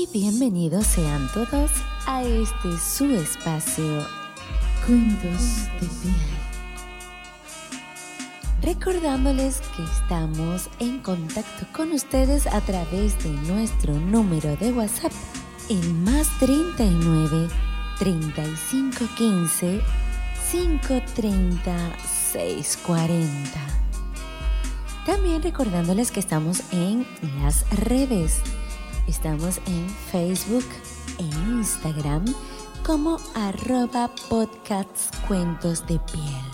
y 0.00 0.08
bienvenidos 0.14 0.86
sean 0.86 1.28
todos 1.34 1.70
a 2.06 2.22
este 2.22 2.78
su 2.78 3.04
espacio 3.04 4.06
Cuentos 4.86 5.66
de 5.78 5.86
Piel. 6.00 6.14
Recordándoles 8.62 9.60
que 9.76 9.82
estamos 9.82 10.70
en 10.78 11.00
contacto 11.00 11.66
con 11.76 11.92
ustedes 11.92 12.46
a 12.46 12.62
través 12.62 13.22
de 13.22 13.30
nuestro 13.52 13.92
número 13.92 14.56
de 14.56 14.72
WhatsApp, 14.72 15.12
el 15.68 15.92
más 15.92 16.30
39 16.38 17.48
35 17.98 19.04
15 19.18 19.80
530 20.50 21.76
640. 22.32 23.50
También 25.04 25.42
recordándoles 25.42 26.10
que 26.10 26.20
estamos 26.20 26.62
en 26.72 27.06
las 27.42 27.68
redes. 27.70 28.40
Estamos 29.10 29.60
en 29.66 29.90
Facebook 30.12 30.64
e 31.18 31.24
Instagram 31.50 32.24
como 32.86 33.18
arroba 33.34 34.08
podcasts 34.28 35.10
cuentos 35.26 35.84
de 35.88 35.98
piel. 35.98 36.44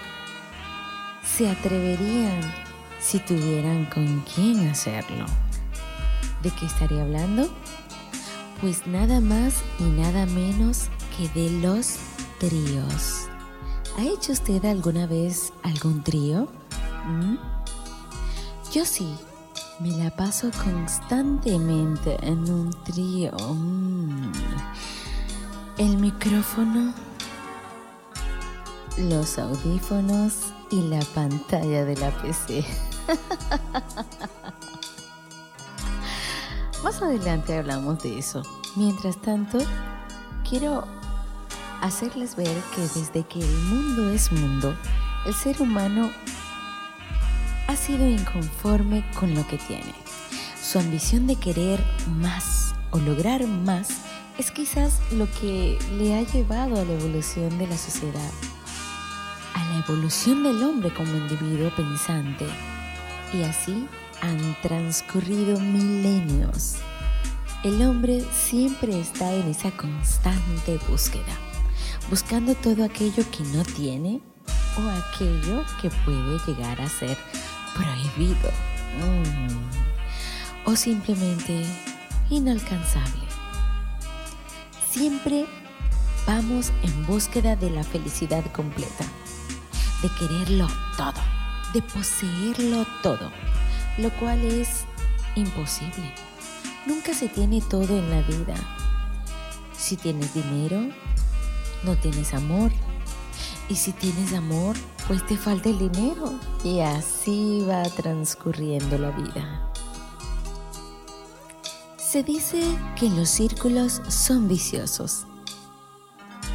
se 1.23 1.49
atreverían 1.49 2.53
si 2.99 3.20
tuvieran 3.20 3.86
con 3.86 4.22
quién 4.22 4.67
hacerlo. 4.70 5.25
¿De 6.42 6.49
qué 6.52 6.66
estaría 6.66 7.02
hablando? 7.02 7.49
Pues 8.59 8.88
nada 8.88 9.22
más 9.22 9.61
y 9.80 9.83
nada 9.83 10.25
menos 10.25 10.88
que 11.16 11.30
de 11.39 11.52
los 11.61 11.97
tríos. 12.39 13.27
¿Ha 13.97 14.03
hecho 14.03 14.31
usted 14.31 14.66
alguna 14.66 15.05
vez 15.05 15.53
algún 15.61 16.03
trío? 16.03 16.47
¿Mm? 17.05 17.36
Yo 18.72 18.83
sí, 18.83 19.16
me 19.80 19.91
la 19.91 20.09
paso 20.09 20.49
constantemente 20.64 22.17
en 22.22 22.49
un 22.49 22.72
trío. 22.83 23.31
Mm. 23.38 24.31
El 25.77 25.97
micrófono, 25.97 26.95
los 28.97 29.38
audífonos 29.38 30.33
y 30.71 30.81
la 30.81 31.02
pantalla 31.14 31.86
de 31.86 31.95
la 31.97 32.09
PC. 32.21 32.66
Más 36.83 37.02
adelante 37.02 37.58
hablamos 37.58 38.03
de 38.03 38.20
eso. 38.20 38.44
Mientras 38.75 39.20
tanto, 39.22 39.58
quiero 40.47 40.86
hacerles 41.81 42.36
ver 42.36 42.56
que 42.75 42.81
desde 42.81 43.23
que 43.23 43.39
el 43.39 43.58
mundo 43.64 44.11
es 44.11 44.31
mundo, 44.31 44.75
el 45.26 45.33
ser 45.33 45.61
humano 45.61 46.11
ha 47.67 47.76
sido 47.76 48.08
inconforme 48.08 49.04
con 49.20 49.33
lo 49.33 49.45
que 49.48 49.58
tiene. 49.58 49.93
Su 50.61 50.80
ambición 50.80 51.27
de 51.27 51.36
querer 51.36 51.83
más 52.20 52.76
o 52.92 52.99
lograr 52.99 53.45
más 53.48 53.89
es 54.38 54.52
quizás 54.52 54.99
lo 55.11 55.27
que 55.39 55.80
le 55.98 56.15
ha 56.15 56.21
llevado 56.21 56.80
a 56.80 56.86
la 56.86 56.94
evolución 56.94 57.58
de 57.58 57.67
la 57.67 57.77
sociedad, 57.77 58.32
a 59.55 59.65
la 59.71 59.80
evolución 59.80 60.44
del 60.44 60.61
hombre 60.61 60.94
como 60.94 61.15
individuo 61.15 61.71
pensante. 61.76 62.45
Y 63.33 63.44
así 63.44 63.88
han 64.22 64.55
transcurrido 64.61 65.60
milenios. 65.60 66.76
El 67.64 67.82
hombre 67.82 68.23
siempre 68.32 69.00
está 69.00 69.33
en 69.33 69.50
esa 69.50 69.72
constante 69.72 70.80
búsqueda, 70.89 71.38
buscando 72.10 72.56
todo 72.56 72.83
aquello 72.83 73.23
que 73.32 73.44
no 73.44 73.64
tiene 73.64 74.22
o 74.77 74.89
aquello 74.89 75.64
que 75.82 75.89
puede 76.06 76.39
llegar 76.45 76.80
a 76.80 76.89
ser 76.89 77.17
prohibido 77.73 78.52
mm. 79.00 80.70
o 80.70 80.76
simplemente 80.76 81.66
inalcanzable. 82.30 83.27
Siempre 84.89 85.45
vamos 86.26 86.72
en 86.83 87.06
búsqueda 87.06 87.56
de 87.56 87.70
la 87.70 87.83
felicidad 87.83 88.44
completa, 88.52 89.06
de 90.02 90.10
quererlo 90.20 90.67
todo, 90.95 91.22
de 91.73 91.82
poseerlo 91.82 92.86
todo, 93.02 93.32
lo 93.97 94.09
cual 94.11 94.45
es 94.45 94.85
imposible. 95.35 96.13
Nunca 96.85 97.13
se 97.13 97.27
tiene 97.27 97.61
todo 97.61 97.97
en 97.97 98.09
la 98.09 98.21
vida. 98.21 98.55
Si 99.77 99.97
tienes 99.97 100.33
dinero, 100.33 100.81
no 101.83 101.95
tienes 101.97 102.33
amor. 102.33 102.71
Y 103.69 103.75
si 103.75 103.91
tienes 103.91 104.33
amor, 104.33 104.75
pues 105.08 105.25
te 105.25 105.37
falta 105.37 105.69
el 105.69 105.80
dinero. 105.80 106.33
Y 106.63 106.80
así 106.80 107.65
va 107.67 107.83
transcurriendo 107.83 108.97
la 108.97 109.11
vida. 109.11 109.71
Se 111.97 112.23
dice 112.23 112.64
que 112.95 113.09
los 113.09 113.29
círculos 113.29 114.02
son 114.08 114.47
viciosos, 114.47 115.25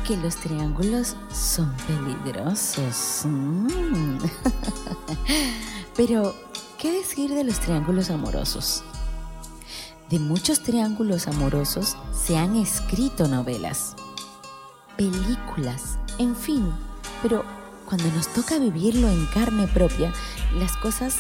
que 0.07 0.17
los 0.17 0.37
triángulos 0.37 1.17
son 1.31 1.71
peligrosos. 1.87 3.25
Pero, 5.97 6.35
¿qué 6.83 6.91
decir 6.91 7.33
de 7.33 7.45
los 7.45 7.61
triángulos 7.61 8.11
amorosos? 8.11 8.83
De 10.11 10.19
muchos 10.19 10.65
triángulos 10.65 11.29
amorosos 11.29 11.97
se 12.13 12.37
han 12.37 12.57
escrito 12.57 13.29
novelas, 13.29 13.95
películas, 14.97 15.97
en 16.19 16.35
fin, 16.35 16.69
pero 17.23 17.45
cuando 17.87 18.11
nos 18.11 18.27
toca 18.33 18.59
vivirlo 18.59 19.09
en 19.09 19.27
carne 19.27 19.69
propia, 19.69 20.13
las 20.59 20.77
cosas 20.77 21.19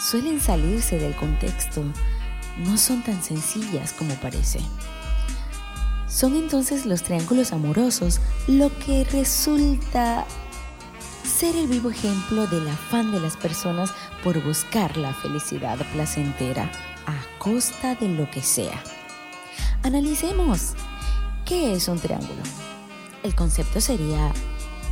suelen 0.00 0.40
salirse 0.40 0.98
del 0.98 1.14
contexto, 1.14 1.84
no 2.58 2.76
son 2.78 3.04
tan 3.04 3.22
sencillas 3.22 3.92
como 3.92 4.12
parece. 4.16 4.58
Son 6.08 6.34
entonces 6.34 6.84
los 6.84 7.04
triángulos 7.04 7.52
amorosos 7.52 8.20
lo 8.48 8.76
que 8.80 9.04
resulta 9.04 10.26
ser 11.38 11.54
el 11.54 11.68
vivo 11.68 11.88
ejemplo 11.88 12.48
del 12.48 12.66
afán 12.66 13.12
de 13.12 13.20
las 13.20 13.36
personas 13.36 13.92
por 14.24 14.42
buscar 14.42 14.96
la 14.96 15.14
felicidad 15.14 15.78
placentera 15.92 16.68
a 17.06 17.38
costa 17.38 17.94
de 17.94 18.08
lo 18.08 18.28
que 18.28 18.42
sea. 18.42 18.82
Analicemos, 19.84 20.72
¿qué 21.44 21.74
es 21.74 21.86
un 21.86 22.00
triángulo? 22.00 22.42
El 23.22 23.36
concepto 23.36 23.80
sería 23.80 24.32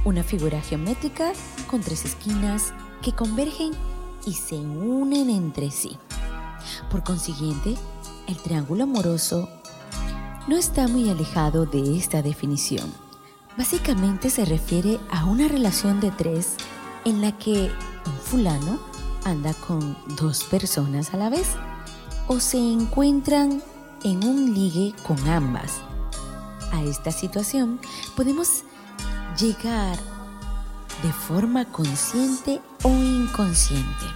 una 0.05 0.23
figura 0.23 0.61
geométrica 0.61 1.33
con 1.69 1.81
tres 1.81 2.05
esquinas 2.05 2.73
que 3.03 3.11
convergen 3.11 3.73
y 4.25 4.35
se 4.35 4.55
unen 4.55 5.31
entre 5.31 5.73
sí. 5.73 5.99
Por 6.93 7.03
consiguiente, 7.03 7.75
el 8.29 8.37
triángulo 8.37 8.85
amoroso 8.85 9.49
no 10.47 10.56
está 10.56 10.87
muy 10.87 11.11
alejado 11.11 11.67
de 11.67 11.99
esta 11.99 12.23
definición. 12.23 13.06
Básicamente 13.56 14.29
se 14.29 14.44
refiere 14.44 15.00
a 15.11 15.25
una 15.25 15.49
relación 15.49 15.99
de 16.00 16.11
tres 16.11 16.56
en 17.06 17.23
la 17.23 17.32
que 17.32 17.70
un 18.05 18.12
fulano 18.23 18.79
anda 19.25 19.55
con 19.55 19.97
dos 20.17 20.44
personas 20.44 21.14
a 21.14 21.17
la 21.17 21.31
vez 21.31 21.49
o 22.29 22.38
se 22.38 22.58
encuentran 22.58 23.62
en 24.05 24.25
un 24.25 24.55
ligue 24.55 24.94
con 25.03 25.19
ambas. 25.29 25.81
A 26.73 26.82
esta 26.82 27.11
situación 27.11 27.81
podemos 28.14 28.62
llegar 29.41 29.99
de 31.03 31.12
forma 31.12 31.64
consciente 31.64 32.61
o 32.82 32.91
inconsciente, 32.91 34.06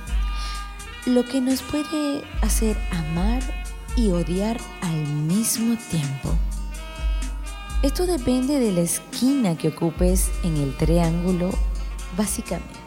lo 1.06 1.24
que 1.24 1.40
nos 1.40 1.62
puede 1.62 2.24
hacer 2.42 2.76
amar 2.92 3.42
y 3.96 4.10
odiar 4.10 4.60
al 4.82 5.06
mismo 5.06 5.76
tiempo. 5.90 6.36
Esto 7.82 8.04
depende 8.04 8.60
de 8.60 8.72
la 8.72 8.82
esquina 8.82 9.56
que 9.56 9.68
ocupes 9.68 10.30
en 10.42 10.54
el 10.58 10.76
triángulo, 10.76 11.50
básicamente, 12.14 12.78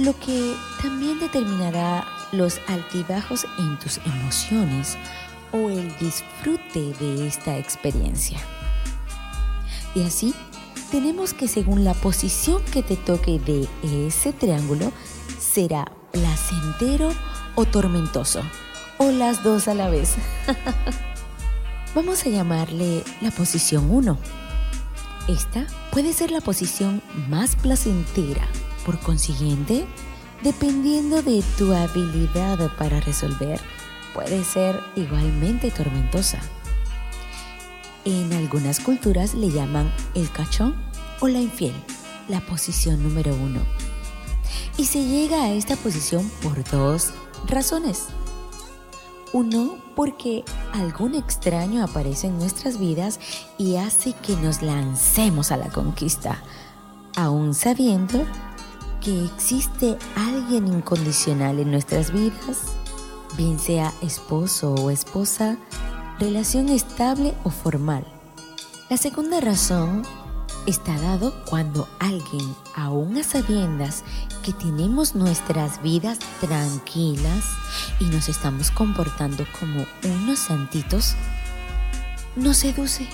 lo 0.00 0.18
que 0.18 0.56
también 0.82 1.20
determinará 1.20 2.04
los 2.32 2.60
altibajos 2.66 3.46
en 3.60 3.78
tus 3.78 3.98
emociones 3.98 4.98
o 5.52 5.70
el 5.70 5.96
disfrute 5.98 6.94
de 6.98 7.28
esta 7.28 7.58
experiencia. 7.58 8.40
Y 9.94 10.02
así, 10.02 10.34
tenemos 10.90 11.32
que 11.32 11.46
según 11.46 11.84
la 11.84 11.94
posición 11.94 12.60
que 12.72 12.82
te 12.82 12.96
toque 12.96 13.38
de 13.38 13.68
ese 14.08 14.32
triángulo, 14.32 14.90
será 15.38 15.92
placentero 16.10 17.12
o 17.54 17.64
tormentoso, 17.66 18.42
o 18.98 19.12
las 19.12 19.44
dos 19.44 19.68
a 19.68 19.74
la 19.74 19.88
vez. 19.88 20.16
Vamos 21.94 22.26
a 22.26 22.28
llamarle 22.28 23.02
la 23.22 23.30
posición 23.30 23.90
1. 23.90 24.18
Esta 25.26 25.66
puede 25.90 26.12
ser 26.12 26.30
la 26.30 26.42
posición 26.42 27.02
más 27.28 27.56
placentera, 27.56 28.46
por 28.84 29.00
consiguiente, 29.00 29.86
dependiendo 30.42 31.22
de 31.22 31.42
tu 31.56 31.72
habilidad 31.72 32.70
para 32.76 33.00
resolver, 33.00 33.58
puede 34.14 34.44
ser 34.44 34.78
igualmente 34.96 35.70
tormentosa. 35.70 36.40
En 38.04 38.32
algunas 38.34 38.80
culturas 38.80 39.34
le 39.34 39.50
llaman 39.50 39.90
el 40.14 40.30
cachón 40.30 40.76
o 41.20 41.28
la 41.28 41.40
infiel, 41.40 41.74
la 42.28 42.40
posición 42.42 43.02
número 43.02 43.34
uno. 43.34 43.60
Y 44.76 44.84
se 44.84 45.04
llega 45.04 45.42
a 45.42 45.52
esta 45.52 45.74
posición 45.76 46.30
por 46.42 46.62
dos 46.70 47.12
razones. 47.46 48.08
Uno, 49.32 49.76
porque 49.94 50.44
algún 50.72 51.14
extraño 51.14 51.84
aparece 51.84 52.28
en 52.28 52.38
nuestras 52.38 52.78
vidas 52.78 53.20
y 53.58 53.76
hace 53.76 54.14
que 54.14 54.36
nos 54.36 54.62
lancemos 54.62 55.52
a 55.52 55.56
la 55.56 55.68
conquista, 55.68 56.42
aún 57.16 57.54
sabiendo 57.54 58.24
que 59.02 59.24
existe 59.24 59.98
alguien 60.16 60.66
incondicional 60.66 61.58
en 61.58 61.70
nuestras 61.70 62.12
vidas, 62.12 62.62
bien 63.36 63.58
sea 63.58 63.92
esposo 64.02 64.74
o 64.74 64.90
esposa, 64.90 65.58
relación 66.18 66.68
estable 66.68 67.34
o 67.44 67.50
formal. 67.50 68.04
La 68.88 68.96
segunda 68.96 69.40
razón 69.40 70.02
está 70.66 70.98
dado 71.00 71.34
cuando 71.44 71.88
alguien, 71.98 72.54
aún 72.74 73.16
a 73.16 73.24
sabiendas 73.24 74.04
que 74.42 74.52
tenemos 74.52 75.14
nuestras 75.14 75.82
vidas 75.82 76.18
tranquilas 76.40 77.44
y 78.00 78.04
nos 78.04 78.28
estamos 78.28 78.70
comportando 78.70 79.46
como 79.58 79.86
unos 80.04 80.38
santitos, 80.38 81.14
nos 82.36 82.58
seduce 82.58 83.08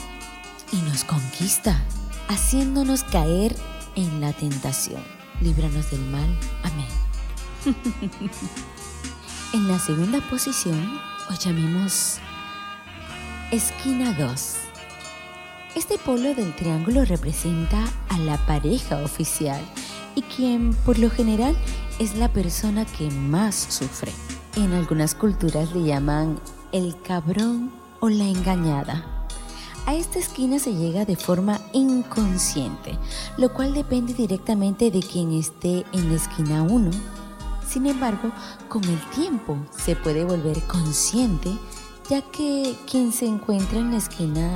y 0.73 0.77
nos 0.83 1.05
conquista, 1.05 1.81
haciéndonos 2.29 3.05
caer 3.05 3.55
en 3.95 4.21
la 4.21 4.33
tentación. 4.33 5.03
Líbranos 5.41 5.91
del 5.91 6.01
mal. 6.07 6.39
Amén. 6.63 6.89
en 9.53 9.69
la 9.69 9.79
segunda 9.79 10.21
posición, 10.29 11.01
o 11.31 11.35
llamemos 11.35 12.19
esquina 13.51 14.13
2 14.13 14.64
este 15.75 15.99
polo 15.99 16.35
del 16.35 16.55
triángulo 16.55 17.05
representa 17.05 17.85
a 18.09 18.19
la 18.19 18.37
pareja 18.47 19.03
oficial 19.03 19.61
y 20.15 20.23
quien 20.23 20.73
por 20.87 20.99
lo 20.99 21.11
general 21.11 21.57
es 21.99 22.17
la 22.17 22.33
persona 22.33 22.85
que 22.85 23.11
más 23.11 23.55
sufre. 23.55 24.13
En 24.57 24.73
algunas 24.73 25.15
culturas 25.15 25.75
le 25.75 25.83
llaman 25.83 26.39
el 26.71 26.97
cabrón 27.03 27.73
o 28.01 28.09
la 28.09 28.25
engañada. 28.25 29.27
A 29.87 29.95
esta 29.95 30.19
esquina 30.19 30.59
se 30.59 30.75
llega 30.75 31.05
de 31.05 31.17
forma 31.17 31.61
inconsciente, 31.73 32.97
lo 33.37 33.53
cual 33.53 33.75
depende 33.75 34.15
directamente 34.15 34.91
de 34.91 35.01
quien 35.01 35.33
esté 35.33 35.85
en 35.93 36.09
la 36.09 36.17
esquina 36.17 36.63
1. 36.63 36.91
Sin 37.69 37.87
embargo, 37.87 38.31
con 38.69 38.85
el 38.85 39.01
tiempo 39.11 39.59
se 39.77 39.97
puede 39.97 40.25
volver 40.25 40.63
consciente, 40.63 41.51
ya 42.09 42.23
que 42.23 42.77
quien 42.91 43.13
se 43.13 43.27
encuentra 43.27 43.79
en 43.79 43.91
la 43.91 43.99
esquina 43.99 44.53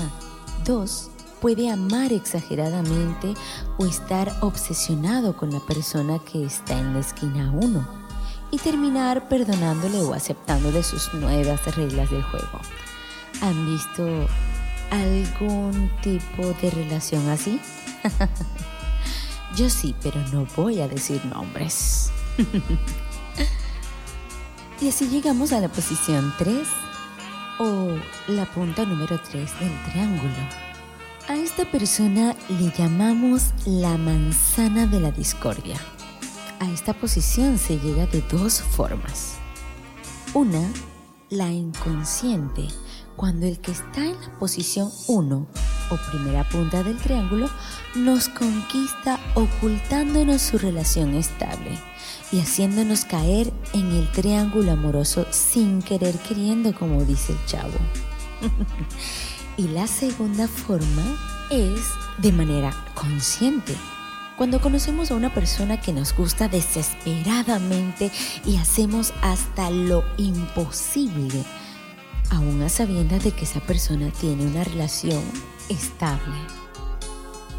2 0.64 1.10
puede 1.40 1.70
amar 1.70 2.12
exageradamente 2.12 3.34
o 3.78 3.86
estar 3.86 4.36
obsesionado 4.40 5.36
con 5.36 5.52
la 5.52 5.60
persona 5.60 6.18
que 6.18 6.44
está 6.44 6.78
en 6.78 6.94
la 6.94 7.00
esquina 7.00 7.52
1 7.52 7.88
y 8.50 8.58
terminar 8.58 9.28
perdonándole 9.28 10.00
o 10.00 10.14
aceptándole 10.14 10.82
sus 10.82 11.12
nuevas 11.14 11.64
reglas 11.76 12.10
del 12.10 12.22
juego. 12.22 12.60
¿Han 13.40 13.66
visto 13.66 14.26
algún 14.90 15.90
tipo 16.02 16.46
de 16.60 16.70
relación 16.70 17.28
así? 17.28 17.60
Yo 19.56 19.70
sí, 19.70 19.94
pero 20.02 20.20
no 20.32 20.46
voy 20.56 20.80
a 20.80 20.88
decir 20.88 21.24
nombres. 21.26 22.10
y 24.80 24.88
así 24.88 25.08
llegamos 25.08 25.52
a 25.52 25.60
la 25.60 25.68
posición 25.68 26.32
3 26.38 26.66
o 27.58 27.96
la 28.28 28.44
punta 28.46 28.84
número 28.84 29.20
3 29.20 29.60
del 29.60 29.82
triángulo. 29.90 30.34
A 31.28 31.34
esta 31.36 31.64
persona 31.70 32.34
le 32.48 32.70
llamamos 32.70 33.52
la 33.66 33.96
manzana 33.98 34.86
de 34.86 35.00
la 35.00 35.10
discordia. 35.10 35.76
A 36.60 36.70
esta 36.70 36.94
posición 36.94 37.58
se 37.58 37.78
llega 37.78 38.06
de 38.06 38.22
dos 38.22 38.60
formas. 38.60 39.36
Una, 40.34 40.70
la 41.30 41.50
inconsciente, 41.50 42.68
cuando 43.16 43.46
el 43.46 43.58
que 43.60 43.72
está 43.72 44.04
en 44.04 44.20
la 44.20 44.38
posición 44.38 44.90
1 45.06 45.46
o 45.90 45.96
primera 46.10 46.48
punta 46.48 46.82
del 46.82 46.98
triángulo 46.98 47.48
nos 47.94 48.28
conquista 48.28 49.18
ocultándonos 49.34 50.40
su 50.40 50.58
relación 50.58 51.14
estable 51.14 51.78
y 52.30 52.40
haciéndonos 52.40 53.04
caer 53.04 53.52
en 53.72 53.90
el 53.92 54.10
triángulo 54.12 54.72
amoroso 54.72 55.26
sin 55.30 55.82
querer 55.82 56.16
queriendo, 56.18 56.74
como 56.74 57.04
dice 57.04 57.32
el 57.32 57.46
chavo. 57.46 57.78
y 59.56 59.68
la 59.68 59.86
segunda 59.86 60.46
forma 60.46 61.02
es 61.50 61.80
de 62.18 62.32
manera 62.32 62.72
consciente. 62.94 63.74
Cuando 64.36 64.60
conocemos 64.60 65.10
a 65.10 65.14
una 65.14 65.34
persona 65.34 65.80
que 65.80 65.92
nos 65.92 66.14
gusta 66.14 66.48
desesperadamente 66.48 68.12
y 68.44 68.56
hacemos 68.56 69.12
hasta 69.20 69.70
lo 69.70 70.04
imposible, 70.16 71.44
aún 72.30 72.62
a 72.62 72.68
sabiendas 72.68 73.24
de 73.24 73.32
que 73.32 73.44
esa 73.44 73.60
persona 73.60 74.10
tiene 74.10 74.46
una 74.46 74.62
relación 74.62 75.22
estable. 75.68 76.36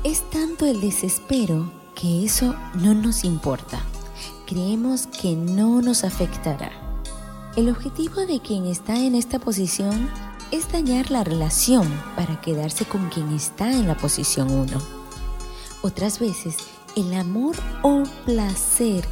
Es 0.06 0.30
tanto 0.30 0.66
el 0.66 0.80
desespero 0.80 1.70
que 1.96 2.24
eso 2.24 2.56
no 2.76 2.94
nos 2.94 3.26
importa 3.26 3.84
creemos 4.50 5.06
que 5.06 5.36
no 5.36 5.80
nos 5.80 6.04
afectará. 6.04 6.72
El 7.56 7.70
objetivo 7.70 8.26
de 8.26 8.40
quien 8.40 8.66
está 8.66 8.98
en 8.98 9.14
esta 9.14 9.38
posición 9.38 10.10
es 10.50 10.72
dañar 10.72 11.12
la 11.12 11.24
relación 11.24 11.88
para 12.16 12.42
quedarse 12.42 12.86
con 12.86 13.10
quien 13.10 13.32
está 13.32 13.72
en 13.72 13.88
la 13.88 13.96
posición 13.96 14.50
1. 14.50 14.82
Otras 15.84 16.20
veces, 16.20 16.58
el 16.96 17.14
amor 17.14 17.56
o 17.84 18.02
placer 18.26 19.06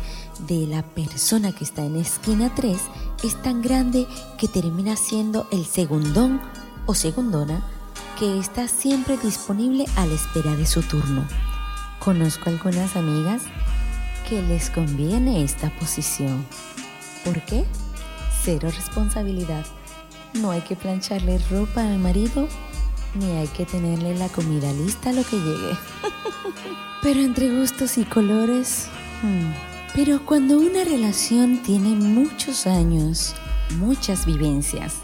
de 0.47 0.65
la 0.65 0.81
persona 0.81 1.51
que 1.51 1.65
está 1.65 1.85
en 1.85 1.97
esquina 1.97 2.51
3 2.55 2.75
es 3.23 3.39
tan 3.43 3.61
grande 3.61 4.07
que 4.39 4.47
termina 4.47 4.95
siendo 4.95 5.47
el 5.51 5.67
segundón 5.67 6.41
o 6.87 6.95
segundona 6.95 7.61
que 8.17 8.39
está 8.39 8.67
siempre 8.67 9.17
disponible 9.17 9.85
a 9.97 10.07
la 10.07 10.15
espera 10.15 10.55
de 10.55 10.65
su 10.65 10.81
turno. 10.81 11.27
Conozco 11.99 12.49
algunas 12.49 12.95
amigas 12.95 13.43
que 14.27 14.41
les 14.41 14.69
conviene 14.69 15.43
esta 15.43 15.69
posición. 15.69 16.45
¿Por 17.23 17.41
qué? 17.41 17.63
Cero 18.43 18.69
responsabilidad. 18.75 19.65
No 20.33 20.51
hay 20.51 20.61
que 20.61 20.75
plancharle 20.75 21.39
ropa 21.49 21.81
al 21.81 21.97
marido, 21.97 22.47
ni 23.15 23.31
hay 23.31 23.47
que 23.47 23.65
tenerle 23.65 24.15
la 24.15 24.27
comida 24.27 24.71
lista 24.73 25.11
a 25.11 25.13
lo 25.13 25.23
que 25.23 25.37
llegue. 25.37 25.77
Pero 27.01 27.21
entre 27.21 27.57
gustos 27.57 27.97
y 27.97 28.03
colores... 28.03 28.87
Hmm. 29.21 29.51
Pero 29.95 30.23
cuando 30.25 30.59
una 30.59 30.83
relación 30.83 31.63
tiene 31.63 31.95
muchos 31.95 32.67
años, 32.67 33.33
muchas 33.79 34.25
vivencias, 34.25 34.97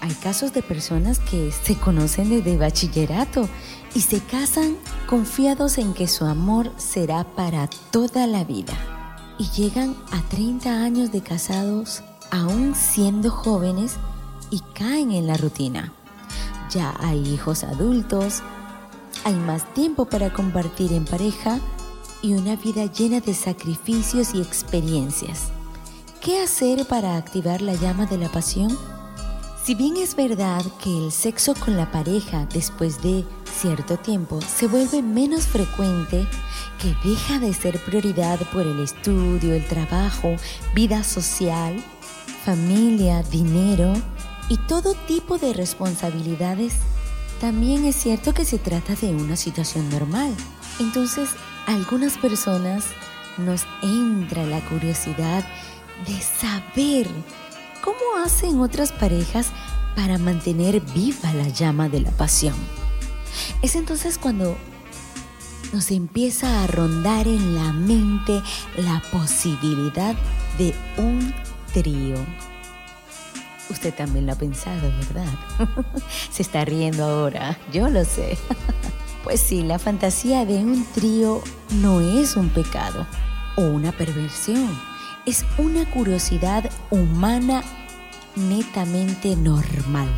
hay 0.00 0.12
casos 0.14 0.52
de 0.52 0.62
personas 0.62 1.18
que 1.18 1.50
se 1.50 1.74
conocen 1.74 2.28
desde 2.28 2.56
bachillerato 2.56 3.48
y 3.96 4.02
se 4.02 4.20
casan 4.20 4.76
confiados 5.06 5.78
en 5.78 5.94
que 5.94 6.06
su 6.06 6.26
amor 6.26 6.70
será 6.76 7.24
para 7.24 7.66
toda 7.90 8.26
la 8.26 8.44
vida. 8.44 8.74
Y 9.38 9.48
llegan 9.48 9.96
a 10.12 10.20
30 10.28 10.82
años 10.82 11.12
de 11.12 11.22
casados 11.22 12.02
aún 12.30 12.74
siendo 12.74 13.30
jóvenes 13.30 13.96
y 14.50 14.60
caen 14.74 15.12
en 15.12 15.26
la 15.26 15.38
rutina. 15.38 15.94
Ya 16.70 16.94
hay 17.00 17.26
hijos 17.26 17.64
adultos, 17.64 18.42
hay 19.24 19.34
más 19.34 19.72
tiempo 19.72 20.04
para 20.04 20.30
compartir 20.30 20.92
en 20.92 21.06
pareja 21.06 21.58
y 22.20 22.34
una 22.34 22.54
vida 22.56 22.84
llena 22.84 23.20
de 23.20 23.32
sacrificios 23.32 24.34
y 24.34 24.42
experiencias. 24.42 25.48
¿Qué 26.20 26.42
hacer 26.42 26.86
para 26.86 27.16
activar 27.16 27.62
la 27.62 27.72
llama 27.72 28.04
de 28.04 28.18
la 28.18 28.30
pasión? 28.30 28.76
Si 29.66 29.74
bien 29.74 29.96
es 29.96 30.14
verdad 30.14 30.64
que 30.80 30.96
el 30.96 31.10
sexo 31.10 31.52
con 31.56 31.76
la 31.76 31.90
pareja 31.90 32.46
después 32.54 33.02
de 33.02 33.24
cierto 33.52 33.96
tiempo 33.96 34.40
se 34.40 34.68
vuelve 34.68 35.02
menos 35.02 35.48
frecuente, 35.48 36.24
que 36.80 36.94
deja 37.04 37.40
de 37.40 37.52
ser 37.52 37.80
prioridad 37.80 38.38
por 38.52 38.64
el 38.64 38.78
estudio, 38.78 39.54
el 39.54 39.66
trabajo, 39.66 40.36
vida 40.72 41.02
social, 41.02 41.82
familia, 42.44 43.24
dinero 43.24 43.92
y 44.48 44.56
todo 44.68 44.94
tipo 45.08 45.36
de 45.36 45.52
responsabilidades, 45.52 46.74
también 47.40 47.86
es 47.86 47.96
cierto 47.96 48.34
que 48.34 48.44
se 48.44 48.58
trata 48.58 48.94
de 48.94 49.08
una 49.16 49.34
situación 49.34 49.90
normal. 49.90 50.32
Entonces, 50.78 51.30
a 51.66 51.74
algunas 51.74 52.16
personas 52.18 52.84
nos 53.36 53.66
entra 53.82 54.46
la 54.46 54.60
curiosidad 54.68 55.44
de 56.06 56.20
saber 56.20 57.08
cómo 57.86 58.24
hacen 58.24 58.60
otras 58.60 58.90
parejas 58.90 59.52
para 59.94 60.18
mantener 60.18 60.80
viva 60.80 61.32
la 61.32 61.48
llama 61.48 61.88
de 61.88 62.00
la 62.00 62.10
pasión. 62.10 62.56
Es 63.62 63.76
entonces 63.76 64.18
cuando 64.18 64.56
nos 65.72 65.92
empieza 65.92 66.64
a 66.64 66.66
rondar 66.66 67.28
en 67.28 67.54
la 67.54 67.72
mente 67.72 68.42
la 68.76 69.00
posibilidad 69.12 70.16
de 70.58 70.74
un 70.96 71.32
trío. 71.72 72.16
Usted 73.70 73.94
también 73.94 74.26
lo 74.26 74.32
ha 74.32 74.36
pensado, 74.36 74.92
¿verdad? 74.98 75.32
Se 76.30 76.42
está 76.42 76.64
riendo 76.64 77.04
ahora, 77.04 77.56
yo 77.72 77.88
lo 77.88 78.04
sé. 78.04 78.36
Pues 79.24 79.40
sí, 79.40 79.62
la 79.64 79.80
fantasía 79.80 80.44
de 80.44 80.58
un 80.58 80.86
trío 80.94 81.42
no 81.82 82.00
es 82.00 82.36
un 82.36 82.48
pecado 82.48 83.08
o 83.56 83.62
una 83.62 83.90
perversión, 83.90 84.70
es 85.26 85.44
una 85.58 85.84
curiosidad 85.90 86.70
humana 86.90 87.62
netamente 88.36 89.34
normal. 89.36 90.08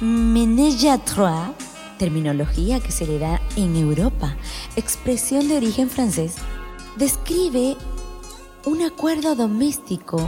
À 0.00 0.98
trois, 0.98 1.50
terminología 1.98 2.78
que 2.78 2.92
se 2.92 3.06
le 3.06 3.18
da 3.18 3.40
en 3.56 3.74
Europa, 3.74 4.36
expresión 4.76 5.48
de 5.48 5.56
origen 5.56 5.88
francés, 5.88 6.36
describe 6.96 7.76
un 8.66 8.82
acuerdo 8.82 9.34
doméstico 9.34 10.18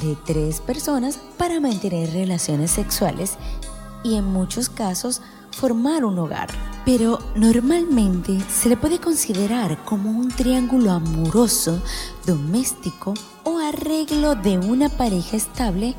de 0.00 0.16
tres 0.24 0.60
personas 0.60 1.18
para 1.36 1.60
mantener 1.60 2.12
relaciones 2.12 2.70
sexuales 2.70 3.36
y 4.02 4.16
en 4.16 4.24
muchos 4.24 4.68
casos 4.68 5.20
formar 5.56 6.04
un 6.04 6.18
hogar. 6.18 6.48
Pero 6.84 7.18
normalmente 7.34 8.38
se 8.48 8.68
le 8.68 8.76
puede 8.76 9.00
considerar 9.00 9.82
como 9.84 10.10
un 10.10 10.28
triángulo 10.28 10.92
amoroso, 10.92 11.82
doméstico 12.26 13.14
o 13.42 13.58
arreglo 13.58 14.34
de 14.34 14.58
una 14.58 14.88
pareja 14.88 15.36
estable 15.36 15.94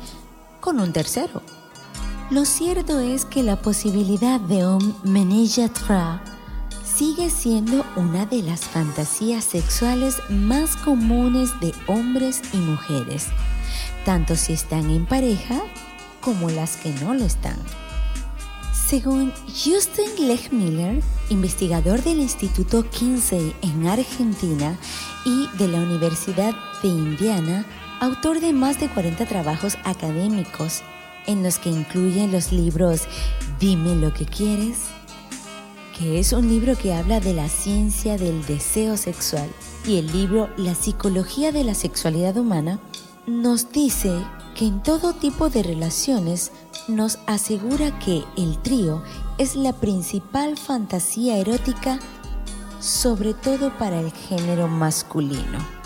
con 0.60 0.80
un 0.80 0.92
tercero. 0.92 1.42
Lo 2.30 2.44
cierto 2.44 3.00
es 3.00 3.24
que 3.24 3.42
la 3.42 3.56
posibilidad 3.56 4.38
de 4.38 4.66
un 4.66 4.94
menage 5.02 5.68
à 5.88 6.22
sigue 6.84 7.30
siendo 7.30 7.84
una 7.96 8.26
de 8.26 8.42
las 8.42 8.60
fantasías 8.60 9.44
sexuales 9.44 10.16
más 10.28 10.76
comunes 10.76 11.50
de 11.60 11.72
hombres 11.86 12.42
y 12.52 12.56
mujeres, 12.56 13.26
tanto 14.04 14.36
si 14.36 14.52
están 14.52 14.90
en 14.90 15.06
pareja 15.06 15.60
como 16.20 16.50
las 16.50 16.76
que 16.76 16.90
no 16.90 17.14
lo 17.14 17.24
están. 17.24 17.56
Según 18.88 19.34
Justin 19.48 20.26
Lechmiller, 20.26 21.02
investigador 21.28 22.02
del 22.02 22.20
Instituto 22.20 22.88
Kinsey 22.88 23.54
en 23.60 23.86
Argentina 23.86 24.78
y 25.26 25.46
de 25.58 25.68
la 25.68 25.80
Universidad 25.80 26.54
de 26.82 26.88
Indiana, 26.88 27.66
autor 28.00 28.40
de 28.40 28.54
más 28.54 28.80
de 28.80 28.88
40 28.88 29.26
trabajos 29.26 29.76
académicos 29.84 30.80
en 31.26 31.42
los 31.42 31.58
que 31.58 31.68
incluyen 31.68 32.32
los 32.32 32.50
libros 32.50 33.02
Dime 33.60 33.94
lo 33.94 34.14
que 34.14 34.24
quieres, 34.24 34.78
que 35.98 36.18
es 36.18 36.32
un 36.32 36.48
libro 36.48 36.74
que 36.74 36.94
habla 36.94 37.20
de 37.20 37.34
la 37.34 37.50
ciencia 37.50 38.16
del 38.16 38.42
deseo 38.46 38.96
sexual, 38.96 39.50
y 39.86 39.98
el 39.98 40.10
libro 40.10 40.48
La 40.56 40.74
psicología 40.74 41.52
de 41.52 41.62
la 41.62 41.74
sexualidad 41.74 42.38
humana, 42.38 42.80
nos 43.26 43.70
dice 43.70 44.24
que 44.54 44.66
en 44.66 44.82
todo 44.82 45.12
tipo 45.12 45.50
de 45.50 45.62
relaciones 45.62 46.52
nos 46.88 47.18
asegura 47.26 47.98
que 47.98 48.24
el 48.36 48.58
trío 48.58 49.02
es 49.38 49.54
la 49.54 49.72
principal 49.72 50.56
fantasía 50.56 51.36
erótica, 51.36 51.98
sobre 52.80 53.34
todo 53.34 53.76
para 53.78 54.00
el 54.00 54.10
género 54.12 54.68
masculino 54.68 55.78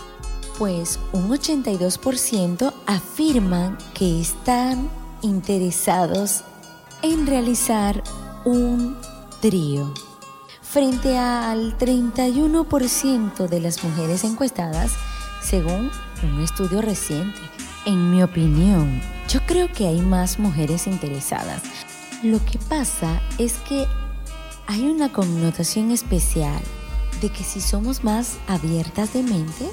pues 0.58 1.00
un 1.12 1.28
82% 1.28 2.72
afirman 2.86 3.76
que 3.94 4.20
están 4.20 4.88
interesados 5.22 6.44
en 7.02 7.26
realizar 7.26 8.02
un 8.44 8.96
trío, 9.40 9.92
frente 10.60 11.18
al 11.18 11.76
31% 11.78 13.48
de 13.48 13.60
las 13.60 13.82
mujeres 13.82 14.24
encuestadas, 14.24 14.92
según 15.42 15.90
un 16.22 16.40
estudio 16.40 16.80
reciente. 16.80 17.40
En 17.84 18.12
mi 18.12 18.22
opinión, 18.22 19.02
yo 19.32 19.40
creo 19.46 19.72
que 19.72 19.86
hay 19.86 19.98
más 20.02 20.38
mujeres 20.38 20.86
interesadas. 20.86 21.62
Lo 22.22 22.44
que 22.44 22.58
pasa 22.58 23.22
es 23.38 23.54
que 23.66 23.86
hay 24.66 24.82
una 24.82 25.10
connotación 25.10 25.90
especial 25.90 26.60
de 27.22 27.30
que 27.30 27.42
si 27.42 27.62
somos 27.62 28.04
más 28.04 28.36
abiertas 28.46 29.14
de 29.14 29.22
mente, 29.22 29.70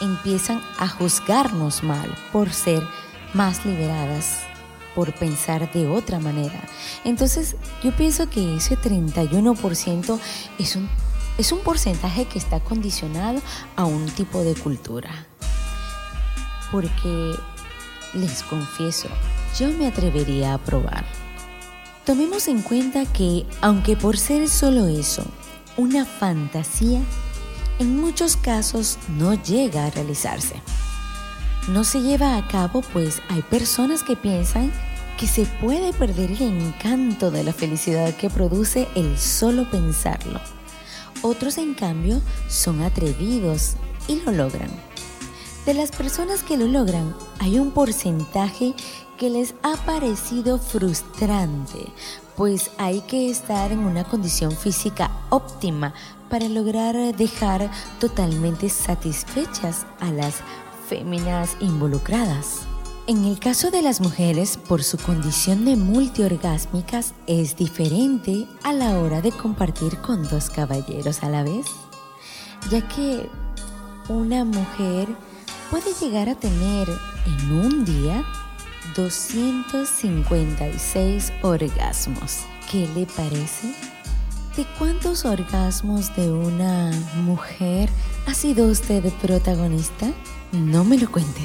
empiezan 0.00 0.62
a 0.78 0.88
juzgarnos 0.88 1.82
mal 1.82 2.16
por 2.32 2.50
ser 2.50 2.82
más 3.34 3.66
liberadas, 3.66 4.38
por 4.94 5.12
pensar 5.12 5.70
de 5.70 5.86
otra 5.86 6.18
manera. 6.18 6.62
Entonces 7.04 7.56
yo 7.82 7.94
pienso 7.94 8.30
que 8.30 8.56
ese 8.56 8.78
31% 8.78 10.18
es 10.58 10.76
un, 10.76 10.88
es 11.36 11.52
un 11.52 11.58
porcentaje 11.58 12.24
que 12.24 12.38
está 12.38 12.60
condicionado 12.60 13.42
a 13.76 13.84
un 13.84 14.06
tipo 14.06 14.42
de 14.42 14.54
cultura. 14.54 15.10
Porque 16.72 17.34
les 18.14 18.42
confieso, 18.42 19.08
yo 19.58 19.68
me 19.72 19.86
atrevería 19.86 20.54
a 20.54 20.58
probar. 20.58 21.04
Tomemos 22.04 22.48
en 22.48 22.62
cuenta 22.62 23.04
que, 23.04 23.46
aunque 23.60 23.96
por 23.96 24.16
ser 24.16 24.48
solo 24.48 24.86
eso, 24.86 25.24
una 25.76 26.04
fantasía, 26.04 27.00
en 27.78 28.00
muchos 28.00 28.36
casos 28.36 28.98
no 29.18 29.34
llega 29.34 29.86
a 29.86 29.90
realizarse. 29.90 30.60
No 31.68 31.84
se 31.84 32.00
lleva 32.00 32.36
a 32.36 32.48
cabo 32.48 32.82
pues 32.92 33.20
hay 33.28 33.42
personas 33.42 34.02
que 34.02 34.16
piensan 34.16 34.72
que 35.18 35.26
se 35.26 35.44
puede 35.44 35.92
perder 35.92 36.30
el 36.30 36.42
encanto 36.42 37.30
de 37.30 37.44
la 37.44 37.52
felicidad 37.52 38.14
que 38.14 38.30
produce 38.30 38.88
el 38.94 39.18
solo 39.18 39.68
pensarlo. 39.70 40.40
Otros 41.22 41.58
en 41.58 41.74
cambio 41.74 42.22
son 42.48 42.80
atrevidos 42.80 43.74
y 44.06 44.20
lo 44.22 44.32
logran. 44.32 44.87
De 45.68 45.74
las 45.74 45.90
personas 45.90 46.42
que 46.42 46.56
lo 46.56 46.66
logran, 46.66 47.14
hay 47.40 47.58
un 47.58 47.72
porcentaje 47.72 48.72
que 49.18 49.28
les 49.28 49.54
ha 49.62 49.76
parecido 49.84 50.58
frustrante, 50.58 51.92
pues 52.38 52.70
hay 52.78 53.02
que 53.02 53.28
estar 53.28 53.70
en 53.70 53.80
una 53.80 54.04
condición 54.04 54.50
física 54.50 55.10
óptima 55.28 55.92
para 56.30 56.48
lograr 56.48 57.14
dejar 57.14 57.70
totalmente 58.00 58.70
satisfechas 58.70 59.84
a 60.00 60.10
las 60.10 60.36
féminas 60.88 61.54
involucradas. 61.60 62.60
En 63.06 63.26
el 63.26 63.38
caso 63.38 63.70
de 63.70 63.82
las 63.82 64.00
mujeres, 64.00 64.56
por 64.56 64.82
su 64.82 64.96
condición 64.96 65.66
de 65.66 65.76
multiorgásmicas, 65.76 67.12
es 67.26 67.56
diferente 67.56 68.48
a 68.62 68.72
la 68.72 68.98
hora 68.98 69.20
de 69.20 69.32
compartir 69.32 69.98
con 69.98 70.26
dos 70.30 70.48
caballeros 70.48 71.22
a 71.22 71.28
la 71.28 71.42
vez, 71.42 71.66
ya 72.70 72.88
que 72.88 73.28
una 74.08 74.46
mujer 74.46 75.27
puede 75.70 75.94
llegar 76.00 76.28
a 76.28 76.34
tener 76.34 76.88
en 77.26 77.52
un 77.52 77.84
día 77.84 78.24
256 78.96 81.32
orgasmos. 81.42 82.38
¿Qué 82.70 82.86
le 82.94 83.06
parece? 83.06 83.72
¿De 84.56 84.66
cuántos 84.78 85.24
orgasmos 85.24 86.14
de 86.16 86.30
una 86.32 86.90
mujer 87.22 87.88
ha 88.26 88.34
sido 88.34 88.68
usted 88.68 89.10
protagonista? 89.22 90.10
No 90.52 90.84
me 90.84 90.98
lo 90.98 91.10
cuente. 91.10 91.40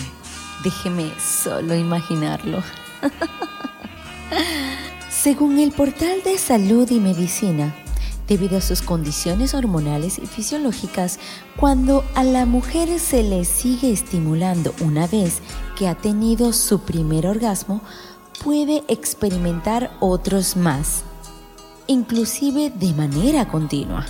Déjeme 0.64 1.10
solo 1.20 1.74
imaginarlo. 1.76 2.62
Según 5.10 5.58
el 5.60 5.72
portal 5.72 6.22
de 6.24 6.38
salud 6.38 6.90
y 6.90 7.00
medicina, 7.00 7.74
debido 8.28 8.58
a 8.58 8.62
sus 8.62 8.82
condiciones 8.82 9.54
hormonales 9.54 10.20
y 10.20 10.26
fisiológicas, 10.26 11.20
cuando 11.58 12.04
a 12.16 12.24
la 12.24 12.46
mujer 12.46 13.00
se 13.00 13.24
le 13.24 13.46
sigue 13.46 13.92
estimulando 13.92 14.74
una 14.82 15.08
vez 15.08 15.42
que 15.78 15.88
ha 15.88 15.96
tenido 15.96 16.54
su 16.54 16.80
primer 16.80 17.28
orgasmo, 17.28 17.82
puede 18.44 18.84
experimentar 18.88 19.92
otros 20.00 20.56
más 20.56 21.04
inclusive 21.88 22.70
de 22.70 22.94
manera 22.94 23.48
continua. 23.48 24.06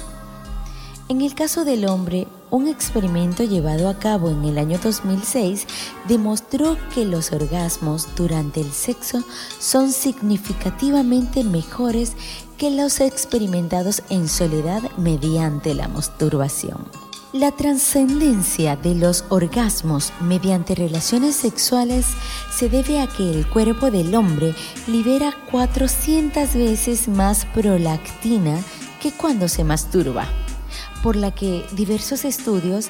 En 1.09 1.21
el 1.21 1.35
caso 1.35 1.65
del 1.65 1.85
hombre, 1.85 2.27
un 2.49 2.67
experimento 2.67 3.43
llevado 3.43 3.89
a 3.89 3.97
cabo 3.97 4.29
en 4.29 4.43
el 4.45 4.57
año 4.57 4.79
2006 4.81 5.67
demostró 6.07 6.77
que 6.93 7.03
los 7.03 7.31
orgasmos 7.31 8.07
durante 8.15 8.61
el 8.61 8.71
sexo 8.71 9.23
son 9.59 9.91
significativamente 9.91 11.43
mejores 11.43 12.13
que 12.57 12.69
los 12.69 12.99
experimentados 12.99 14.03
en 14.09 14.27
soledad 14.27 14.81
mediante 14.97 15.73
la 15.73 15.87
masturbación. 15.87 16.85
La 17.33 17.51
trascendencia 17.51 18.75
de 18.75 18.93
los 18.93 19.25
orgasmos 19.29 20.13
mediante 20.21 20.75
relaciones 20.75 21.35
sexuales 21.35 22.05
se 22.55 22.69
debe 22.69 23.01
a 23.01 23.07
que 23.07 23.27
el 23.27 23.47
cuerpo 23.47 23.89
del 23.89 24.13
hombre 24.13 24.53
libera 24.85 25.33
400 25.49 26.53
veces 26.53 27.07
más 27.07 27.45
prolactina 27.47 28.59
que 29.01 29.11
cuando 29.11 29.47
se 29.47 29.63
masturba, 29.63 30.27
por 31.01 31.15
la 31.15 31.33
que 31.33 31.65
diversos 31.71 32.23
estudios 32.23 32.89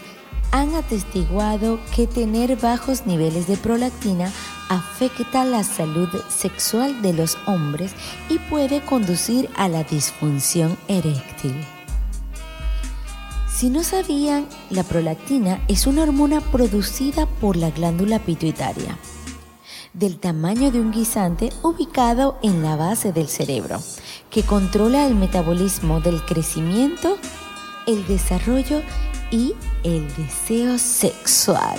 han 0.51 0.75
atestiguado 0.75 1.79
que 1.95 2.05
tener 2.05 2.57
bajos 2.57 3.07
niveles 3.07 3.47
de 3.47 3.57
prolactina 3.57 4.31
afecta 4.73 5.45
la 5.45 5.63
salud 5.63 6.09
sexual 6.29 7.01
de 7.01 7.13
los 7.13 7.37
hombres 7.45 7.91
y 8.29 8.39
puede 8.39 8.81
conducir 8.81 9.49
a 9.55 9.67
la 9.67 9.83
disfunción 9.83 10.77
eréctil. 10.87 11.55
Si 13.53 13.69
no 13.69 13.83
sabían, 13.83 14.47
la 14.71 14.83
prolactina 14.83 15.61
es 15.67 15.85
una 15.85 16.03
hormona 16.03 16.41
producida 16.41 17.27
por 17.27 17.55
la 17.55 17.69
glándula 17.69 18.17
pituitaria, 18.17 18.97
del 19.93 20.17
tamaño 20.17 20.71
de 20.71 20.79
un 20.79 20.91
guisante 20.91 21.51
ubicado 21.61 22.39
en 22.41 22.63
la 22.63 22.75
base 22.75 23.13
del 23.13 23.27
cerebro, 23.27 23.79
que 24.31 24.41
controla 24.41 25.05
el 25.05 25.13
metabolismo 25.13 26.01
del 26.01 26.25
crecimiento, 26.25 27.17
el 27.85 28.07
desarrollo 28.07 28.81
y 29.29 29.53
el 29.83 30.07
deseo 30.15 30.79
sexual. 30.79 31.77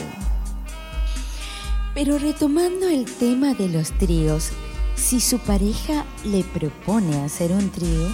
Pero 1.95 2.19
retomando 2.19 2.89
el 2.89 3.05
tema 3.05 3.55
de 3.55 3.69
los 3.69 3.93
tríos, 3.93 4.51
si 4.97 5.21
su 5.21 5.39
pareja 5.39 6.05
le 6.25 6.43
propone 6.43 7.23
hacer 7.23 7.53
un 7.53 7.71
trío, 7.71 8.09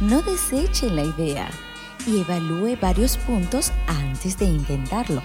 no 0.00 0.20
deseche 0.22 0.90
la 0.90 1.04
idea 1.04 1.50
y 2.06 2.20
evalúe 2.20 2.76
varios 2.80 3.16
puntos 3.16 3.72
antes 3.86 4.38
de 4.38 4.44
intentarlo. 4.44 5.22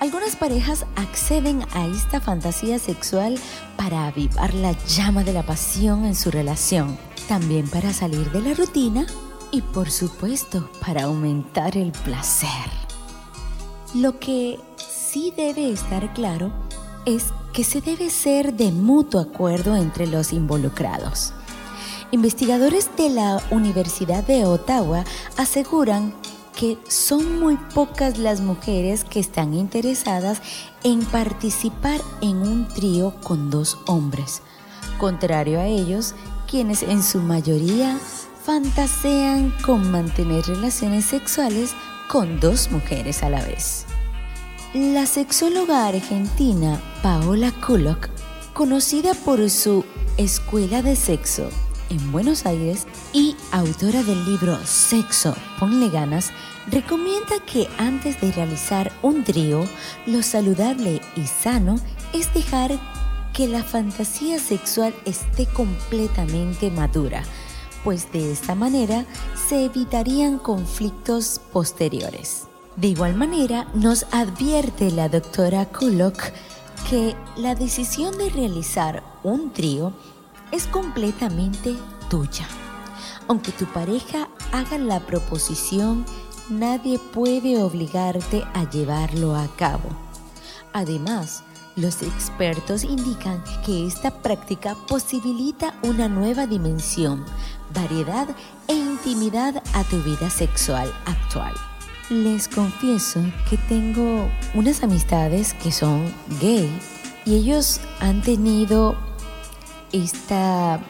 Algunas 0.00 0.36
parejas 0.36 0.86
acceden 0.96 1.64
a 1.72 1.86
esta 1.86 2.20
fantasía 2.20 2.78
sexual 2.78 3.36
para 3.76 4.06
avivar 4.06 4.54
la 4.54 4.72
llama 4.86 5.24
de 5.24 5.32
la 5.32 5.44
pasión 5.44 6.04
en 6.04 6.14
su 6.14 6.30
relación, 6.30 6.96
también 7.28 7.68
para 7.68 7.92
salir 7.92 8.30
de 8.30 8.40
la 8.40 8.54
rutina 8.54 9.06
y 9.50 9.62
por 9.62 9.90
supuesto 9.90 10.70
para 10.84 11.04
aumentar 11.04 11.76
el 11.76 11.92
placer. 11.92 12.70
Lo 13.94 14.18
que 14.18 14.60
sí 14.76 15.32
debe 15.36 15.72
estar 15.72 16.12
claro 16.12 16.52
es 17.08 17.32
que 17.54 17.64
se 17.64 17.80
debe 17.80 18.10
ser 18.10 18.52
de 18.52 18.70
mutuo 18.70 19.20
acuerdo 19.20 19.76
entre 19.76 20.06
los 20.06 20.34
involucrados. 20.34 21.32
Investigadores 22.10 22.90
de 22.98 23.08
la 23.08 23.42
Universidad 23.50 24.24
de 24.24 24.44
Ottawa 24.44 25.04
aseguran 25.38 26.14
que 26.54 26.76
son 26.88 27.40
muy 27.40 27.56
pocas 27.74 28.18
las 28.18 28.40
mujeres 28.40 29.04
que 29.04 29.20
están 29.20 29.54
interesadas 29.54 30.42
en 30.84 31.04
participar 31.04 32.00
en 32.20 32.36
un 32.38 32.68
trío 32.68 33.14
con 33.22 33.50
dos 33.50 33.78
hombres, 33.86 34.42
contrario 34.98 35.60
a 35.60 35.66
ellos, 35.66 36.14
quienes 36.46 36.82
en 36.82 37.02
su 37.02 37.20
mayoría 37.20 37.98
fantasean 38.44 39.54
con 39.64 39.90
mantener 39.90 40.44
relaciones 40.46 41.06
sexuales 41.06 41.72
con 42.08 42.40
dos 42.40 42.70
mujeres 42.70 43.22
a 43.22 43.30
la 43.30 43.42
vez. 43.44 43.86
La 44.74 45.06
sexóloga 45.06 45.86
argentina 45.86 46.78
Paola 47.02 47.52
Kulok, 47.52 48.10
conocida 48.52 49.14
por 49.14 49.48
su 49.48 49.82
Escuela 50.18 50.82
de 50.82 50.94
Sexo 50.94 51.48
en 51.88 52.12
Buenos 52.12 52.44
Aires 52.44 52.86
y 53.14 53.34
autora 53.50 54.02
del 54.02 54.22
libro 54.26 54.58
Sexo, 54.66 55.34
ponle 55.58 55.88
ganas, 55.88 56.32
recomienda 56.70 57.36
que 57.46 57.66
antes 57.78 58.20
de 58.20 58.30
realizar 58.30 58.92
un 59.00 59.24
trío, 59.24 59.66
lo 60.04 60.22
saludable 60.22 61.00
y 61.16 61.24
sano 61.24 61.76
es 62.12 62.34
dejar 62.34 62.78
que 63.32 63.48
la 63.48 63.64
fantasía 63.64 64.38
sexual 64.38 64.94
esté 65.06 65.46
completamente 65.46 66.70
madura 66.70 67.22
pues 67.84 68.10
de 68.12 68.32
esta 68.32 68.54
manera 68.54 69.06
se 69.48 69.64
evitarían 69.64 70.38
conflictos 70.38 71.40
posteriores. 71.52 72.47
De 72.78 72.86
igual 72.86 73.16
manera, 73.16 73.66
nos 73.74 74.06
advierte 74.12 74.92
la 74.92 75.08
doctora 75.08 75.66
Kulok 75.66 76.22
que 76.88 77.16
la 77.36 77.56
decisión 77.56 78.16
de 78.16 78.30
realizar 78.30 79.02
un 79.24 79.52
trío 79.52 79.92
es 80.52 80.68
completamente 80.68 81.74
tuya. 82.08 82.46
Aunque 83.26 83.50
tu 83.50 83.64
pareja 83.66 84.28
haga 84.52 84.78
la 84.78 85.00
proposición, 85.00 86.06
nadie 86.50 87.00
puede 87.00 87.60
obligarte 87.60 88.44
a 88.54 88.70
llevarlo 88.70 89.34
a 89.34 89.48
cabo. 89.56 89.88
Además, 90.72 91.42
los 91.74 92.00
expertos 92.02 92.84
indican 92.84 93.42
que 93.66 93.88
esta 93.88 94.22
práctica 94.22 94.76
posibilita 94.86 95.74
una 95.82 96.08
nueva 96.08 96.46
dimensión 96.46 97.24
variedad 97.74 98.28
e 98.68 98.74
intimidad 98.74 99.64
a 99.74 99.82
tu 99.82 100.00
vida 100.04 100.30
sexual 100.30 100.94
actual. 101.06 101.54
Les 102.10 102.48
confieso 102.48 103.22
que 103.50 103.58
tengo 103.68 104.30
unas 104.54 104.82
amistades 104.82 105.52
que 105.52 105.70
son 105.70 106.10
gay 106.40 106.70
y 107.26 107.34
ellos 107.34 107.80
han 108.00 108.22
tenido 108.22 108.96
esta 109.92 110.80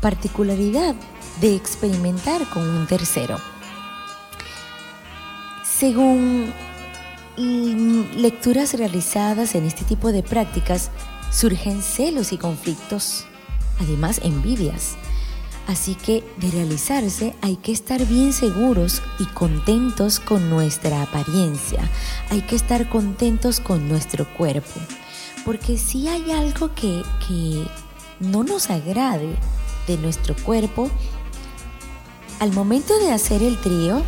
particularidad 0.00 0.94
de 1.40 1.56
experimentar 1.56 2.48
con 2.50 2.62
un 2.62 2.86
tercero. 2.86 3.38
Según 5.64 6.52
lecturas 7.36 8.74
realizadas 8.74 9.56
en 9.56 9.64
este 9.64 9.84
tipo 9.84 10.12
de 10.12 10.22
prácticas, 10.22 10.92
surgen 11.32 11.82
celos 11.82 12.32
y 12.32 12.38
conflictos 12.38 13.26
además 13.80 14.20
envidias. 14.22 14.96
Así 15.66 15.94
que 15.94 16.22
de 16.36 16.50
realizarse 16.50 17.34
hay 17.40 17.56
que 17.56 17.72
estar 17.72 18.04
bien 18.06 18.32
seguros 18.32 19.02
y 19.18 19.24
contentos 19.26 20.20
con 20.20 20.50
nuestra 20.50 21.02
apariencia. 21.02 21.88
Hay 22.30 22.42
que 22.42 22.54
estar 22.54 22.88
contentos 22.88 23.60
con 23.60 23.88
nuestro 23.88 24.26
cuerpo. 24.34 24.80
Porque 25.44 25.78
si 25.78 26.08
hay 26.08 26.30
algo 26.32 26.74
que, 26.74 27.02
que 27.26 27.66
no 28.20 28.44
nos 28.44 28.70
agrade 28.70 29.36
de 29.86 29.96
nuestro 29.96 30.34
cuerpo, 30.36 30.90
al 32.40 32.52
momento 32.52 32.98
de 32.98 33.12
hacer 33.12 33.42
el 33.42 33.58
trío, 33.58 34.02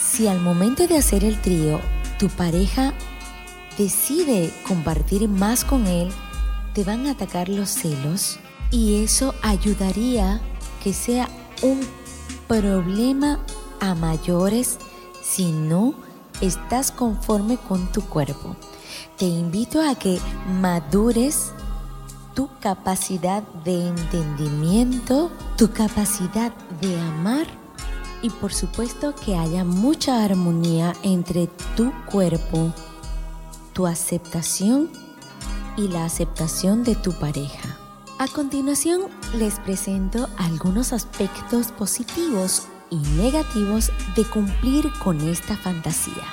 si 0.00 0.28
al 0.28 0.40
momento 0.40 0.86
de 0.86 0.96
hacer 0.96 1.24
el 1.24 1.40
trío 1.40 1.80
tu 2.18 2.28
pareja 2.28 2.94
decide 3.76 4.50
compartir 4.66 5.28
más 5.28 5.64
con 5.64 5.86
él, 5.86 6.10
te 6.72 6.84
van 6.84 7.06
a 7.06 7.12
atacar 7.12 7.48
los 7.48 7.68
celos 7.68 8.38
y 8.70 9.02
eso 9.02 9.34
ayudaría 9.42 10.40
que 10.82 10.92
sea 10.92 11.28
un 11.62 11.80
problema 12.46 13.40
a 13.80 13.94
mayores 13.94 14.78
si 15.22 15.52
no 15.52 15.94
estás 16.40 16.90
conforme 16.90 17.56
con 17.56 17.90
tu 17.92 18.02
cuerpo. 18.02 18.56
Te 19.16 19.26
invito 19.26 19.82
a 19.82 19.94
que 19.94 20.18
madures 20.60 21.52
tu 22.34 22.48
capacidad 22.60 23.42
de 23.64 23.88
entendimiento, 23.88 25.30
tu 25.56 25.72
capacidad 25.72 26.52
de 26.80 27.00
amar 27.00 27.46
y 28.22 28.30
por 28.30 28.52
supuesto 28.52 29.14
que 29.14 29.36
haya 29.36 29.64
mucha 29.64 30.24
armonía 30.24 30.94
entre 31.02 31.48
tu 31.76 31.92
cuerpo, 32.10 32.72
tu 33.72 33.86
aceptación 33.86 34.90
y 35.76 35.88
la 35.88 36.04
aceptación 36.04 36.84
de 36.84 36.94
tu 36.96 37.12
pareja. 37.12 37.77
A 38.20 38.26
continuación 38.26 39.02
les 39.34 39.60
presento 39.60 40.28
algunos 40.38 40.92
aspectos 40.92 41.70
positivos 41.70 42.66
y 42.90 42.96
negativos 42.96 43.92
de 44.16 44.24
cumplir 44.24 44.90
con 45.04 45.20
esta 45.20 45.56
fantasía, 45.56 46.24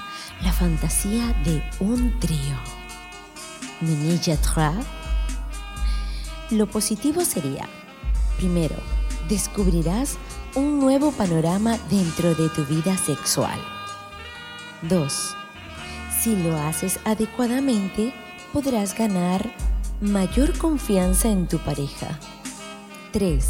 la 0.41 0.51
fantasía 0.51 1.27
de 1.43 1.61
un 1.79 2.19
trío. 2.19 2.57
Lo 6.49 6.65
positivo 6.65 7.23
sería, 7.23 7.69
primero, 8.37 8.77
descubrirás 9.29 10.17
un 10.55 10.79
nuevo 10.79 11.11
panorama 11.11 11.77
dentro 11.91 12.33
de 12.33 12.49
tu 12.49 12.65
vida 12.65 12.97
sexual. 12.97 13.59
2. 14.81 15.35
Si 16.19 16.35
lo 16.35 16.57
haces 16.57 16.99
adecuadamente, 17.05 18.11
podrás 18.51 18.97
ganar 18.97 19.53
mayor 20.01 20.57
confianza 20.57 21.29
en 21.29 21.47
tu 21.47 21.57
pareja. 21.59 22.19
3. 23.11 23.45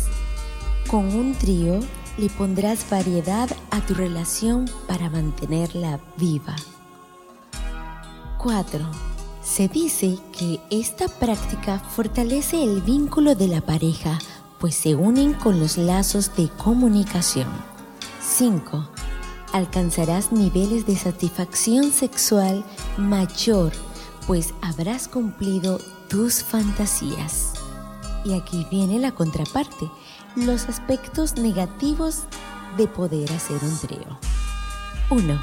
Con 0.87 1.05
un 1.15 1.33
trío 1.33 1.79
le 2.17 2.29
pondrás 2.29 2.89
variedad 2.89 3.49
a 3.71 3.81
tu 3.81 3.93
relación 3.93 4.69
para 4.87 5.09
mantenerla 5.09 5.99
viva. 6.17 6.55
4. 8.37 8.79
Se 9.43 9.67
dice 9.67 10.17
que 10.37 10.59
esta 10.69 11.07
práctica 11.07 11.79
fortalece 11.79 12.63
el 12.63 12.81
vínculo 12.81 13.35
de 13.35 13.47
la 13.47 13.61
pareja, 13.61 14.17
pues 14.59 14.75
se 14.75 14.95
unen 14.95 15.33
con 15.33 15.59
los 15.59 15.77
lazos 15.77 16.35
de 16.35 16.49
comunicación. 16.49 17.49
5. 18.21 18.89
alcanzarás 19.51 20.31
niveles 20.31 20.85
de 20.85 20.95
satisfacción 20.95 21.91
sexual 21.91 22.63
mayor, 22.97 23.71
pues 24.27 24.53
habrás 24.61 25.07
cumplido 25.07 25.79
tus 26.09 26.43
fantasías. 26.43 27.53
Y 28.23 28.33
aquí 28.33 28.65
viene 28.71 28.99
la 28.99 29.11
contraparte, 29.11 29.89
los 30.35 30.67
aspectos 30.67 31.35
negativos 31.37 32.23
de 32.77 32.87
poder 32.87 33.31
hacer 33.31 33.57
un 33.63 33.77
trío. 33.79 34.19
1. 35.09 35.39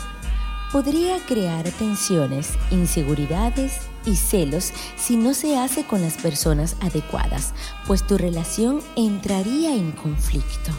Podría 0.72 1.18
crear 1.26 1.70
tensiones, 1.72 2.50
inseguridades 2.70 3.74
y 4.04 4.16
celos 4.16 4.72
si 4.96 5.16
no 5.16 5.34
se 5.34 5.56
hace 5.56 5.84
con 5.84 6.00
las 6.00 6.14
personas 6.14 6.76
adecuadas, 6.80 7.52
pues 7.86 8.06
tu 8.06 8.18
relación 8.18 8.80
entraría 8.96 9.74
en 9.74 9.92
conflicto. 9.92 10.72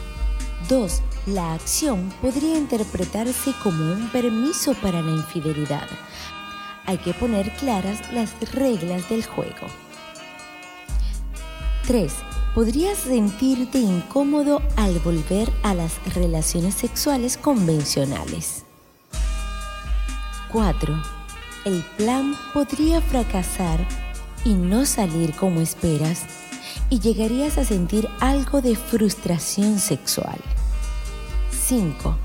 2. 0.68 1.02
La 1.28 1.54
acción 1.54 2.12
podría 2.22 2.58
interpretarse 2.58 3.54
como 3.64 3.94
un 3.94 4.10
permiso 4.10 4.74
para 4.76 5.02
la 5.02 5.12
infidelidad. 5.12 5.88
Hay 6.86 6.98
que 6.98 7.14
poner 7.14 7.50
claras 7.52 8.12
las 8.12 8.34
reglas 8.54 9.10
del 9.10 9.26
juego. 9.26 9.68
3. 11.88 12.14
Podrías 12.56 12.98
sentirte 12.98 13.80
incómodo 13.80 14.62
al 14.76 15.00
volver 15.00 15.52
a 15.64 15.74
las 15.74 15.94
relaciones 16.14 16.76
sexuales 16.76 17.38
convencionales. 17.38 18.64
4. 20.52 21.02
El 21.66 21.84
plan 21.98 22.36
podría 22.54 23.02
fracasar 23.02 23.80
y 24.46 24.54
no 24.54 24.86
salir 24.86 25.34
como 25.34 25.62
esperas 25.62 26.26
y 26.90 27.00
llegarías 27.00 27.58
a 27.58 27.66
sentir 27.66 28.08
algo 28.20 28.62
de 28.62 28.76
frustración 28.76 29.80
sexual. 29.80 30.40
5. 31.68 32.18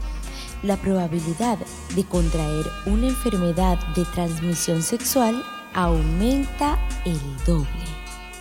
La 0.63 0.77
probabilidad 0.77 1.59
de 1.95 2.05
contraer 2.05 2.67
una 2.87 3.07
enfermedad 3.09 3.79
de 3.95 4.05
transmisión 4.07 4.83
sexual 4.83 5.45
aumenta 5.73 6.79
el 7.05 7.21
doble. 7.47 7.69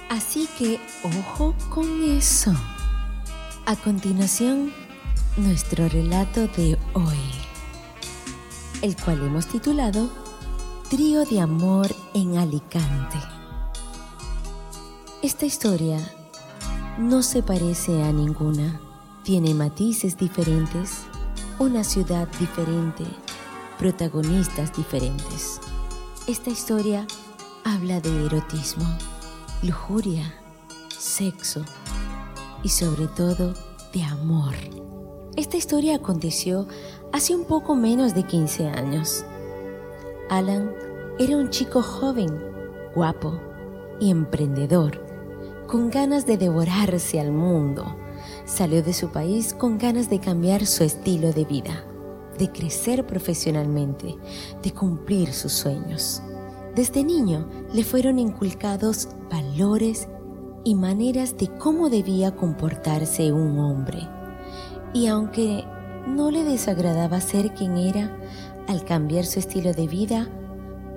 Así 0.09 0.47
que 0.57 0.79
ojo 1.03 1.53
con 1.69 2.03
eso. 2.03 2.53
A 3.65 3.75
continuación, 3.75 4.73
nuestro 5.35 5.87
relato 5.89 6.47
de 6.47 6.77
hoy, 6.93 7.19
el 8.81 8.95
cual 8.95 9.23
hemos 9.23 9.45
titulado 9.47 10.09
Trío 10.89 11.25
de 11.25 11.41
Amor 11.41 11.93
en 12.13 12.37
Alicante. 12.37 13.17
Esta 15.21 15.45
historia 15.45 15.99
no 16.97 17.21
se 17.21 17.43
parece 17.43 18.03
a 18.03 18.11
ninguna. 18.11 18.79
Tiene 19.23 19.53
matices 19.53 20.17
diferentes, 20.17 21.01
una 21.59 21.83
ciudad 21.83 22.27
diferente, 22.39 23.03
protagonistas 23.79 24.75
diferentes. 24.77 25.59
Esta 26.27 26.51
historia 26.51 27.07
habla 27.63 27.99
de 27.99 28.25
erotismo 28.25 28.85
lujuria, 29.63 30.35
sexo 30.89 31.65
y 32.61 32.69
sobre 32.69 33.07
todo 33.07 33.55
de 33.91 34.03
amor. 34.03 34.53
Esta 35.35 35.57
historia 35.57 35.95
aconteció 35.95 36.67
hace 37.11 37.35
un 37.35 37.45
poco 37.45 37.75
menos 37.75 38.13
de 38.13 38.23
15 38.23 38.67
años. 38.67 39.25
Alan 40.29 40.71
era 41.17 41.37
un 41.37 41.49
chico 41.49 41.81
joven, 41.81 42.39
guapo 42.93 43.39
y 43.99 44.11
emprendedor, 44.11 45.03
con 45.65 45.89
ganas 45.89 46.27
de 46.27 46.37
devorarse 46.37 47.19
al 47.19 47.31
mundo. 47.31 47.95
Salió 48.47 48.81
de 48.81 48.93
su 48.93 49.09
país 49.09 49.53
con 49.53 49.77
ganas 49.77 50.09
de 50.09 50.21
cambiar 50.21 50.65
su 50.65 50.85
estilo 50.85 51.33
de 51.33 51.43
vida, 51.43 51.83
de 52.39 52.49
crecer 52.49 53.05
profesionalmente, 53.05 54.15
de 54.63 54.71
cumplir 54.71 55.33
sus 55.33 55.51
sueños. 55.51 56.21
Desde 56.73 57.03
niño 57.03 57.45
le 57.73 57.83
fueron 57.83 58.19
inculcados 58.19 59.09
valores 59.29 60.07
y 60.63 60.75
maneras 60.75 61.35
de 61.37 61.49
cómo 61.57 61.89
debía 61.89 62.37
comportarse 62.37 63.33
un 63.33 63.59
hombre. 63.59 64.07
Y 64.93 65.07
aunque 65.07 65.65
no 66.07 66.31
le 66.31 66.45
desagradaba 66.45 67.19
ser 67.19 67.53
quien 67.53 67.75
era, 67.75 68.17
al 68.69 68.85
cambiar 68.85 69.25
su 69.25 69.39
estilo 69.39 69.73
de 69.73 69.87
vida, 69.87 70.29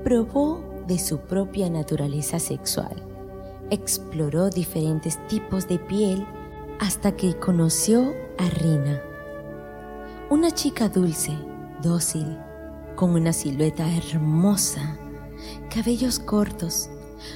probó 0.05 0.63
de 0.87 1.01
su 1.01 1.19
propia 1.19 1.69
naturaleza 1.69 2.39
sexual. 2.39 2.95
Exploró 3.71 4.51
diferentes 4.51 5.19
tipos 5.27 5.67
de 5.67 5.81
piel 5.81 6.25
hasta 6.81 7.14
que 7.14 7.37
conoció 7.37 8.12
a 8.38 8.49
Rina, 8.49 9.01
una 10.31 10.51
chica 10.51 10.88
dulce, 10.88 11.38
dócil, 11.83 12.37
con 12.97 13.11
una 13.11 13.33
silueta 13.33 13.87
hermosa 13.95 14.99
cabellos 15.73 16.19
cortos. 16.19 16.90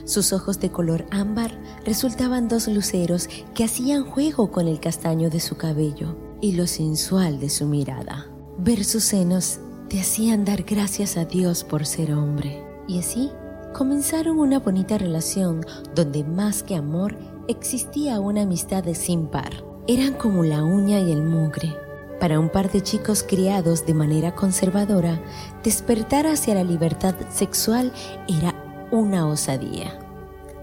Sus 0.05 0.33
ojos 0.33 0.61
de 0.61 0.71
color 0.71 1.07
ámbar 1.11 1.59
resultaban 1.85 2.49
dos 2.49 2.69
luceros 2.69 3.29
que 3.55 3.65
hacían 3.65 4.05
juego 4.05 4.51
con 4.51 4.67
el 4.67 4.81
castaño 4.81 5.31
de 5.31 5.41
su 5.41 5.57
cabello 5.57 6.17
y 6.41 6.53
lo 6.53 6.67
sensual 6.67 7.39
de 7.39 7.51
su 7.51 7.67
mirada. 7.67 8.27
Ver 8.59 8.85
sus 8.85 9.05
senos 9.05 9.61
te 9.89 10.01
hacían 10.01 10.45
dar 10.45 10.63
gracias 10.63 11.17
a 11.17 11.25
Dios 11.25 11.65
por 11.65 11.87
ser 11.87 12.15
hombre. 12.15 12.65
Y 12.89 12.99
así 12.99 13.31
comenzaron 13.75 14.39
una 14.39 14.59
bonita 14.59 14.97
relación 14.97 15.65
donde 15.95 16.25
más 16.25 16.63
que 16.63 16.77
amor 16.77 17.17
existía 17.49 18.21
una 18.21 18.43
amistad 18.43 18.83
de 18.83 18.95
sin 18.95 19.27
par. 19.27 19.53
Eran 19.87 20.15
como 20.15 20.45
la 20.45 20.65
uña 20.65 20.99
y 21.01 21.13
el 21.13 21.23
mugre 21.23 21.85
para 22.25 22.41
un 22.41 22.49
par 22.49 22.71
de 22.71 22.81
chicos 22.81 23.23
criados 23.23 23.85
de 23.85 23.93
manera 23.93 24.35
conservadora, 24.35 25.21
despertar 25.63 26.27
hacia 26.27 26.55
la 26.55 26.65
libertad 26.65 27.15
sexual 27.31 27.93
era 28.29 28.55
una 28.91 29.27
osadía. 29.27 29.99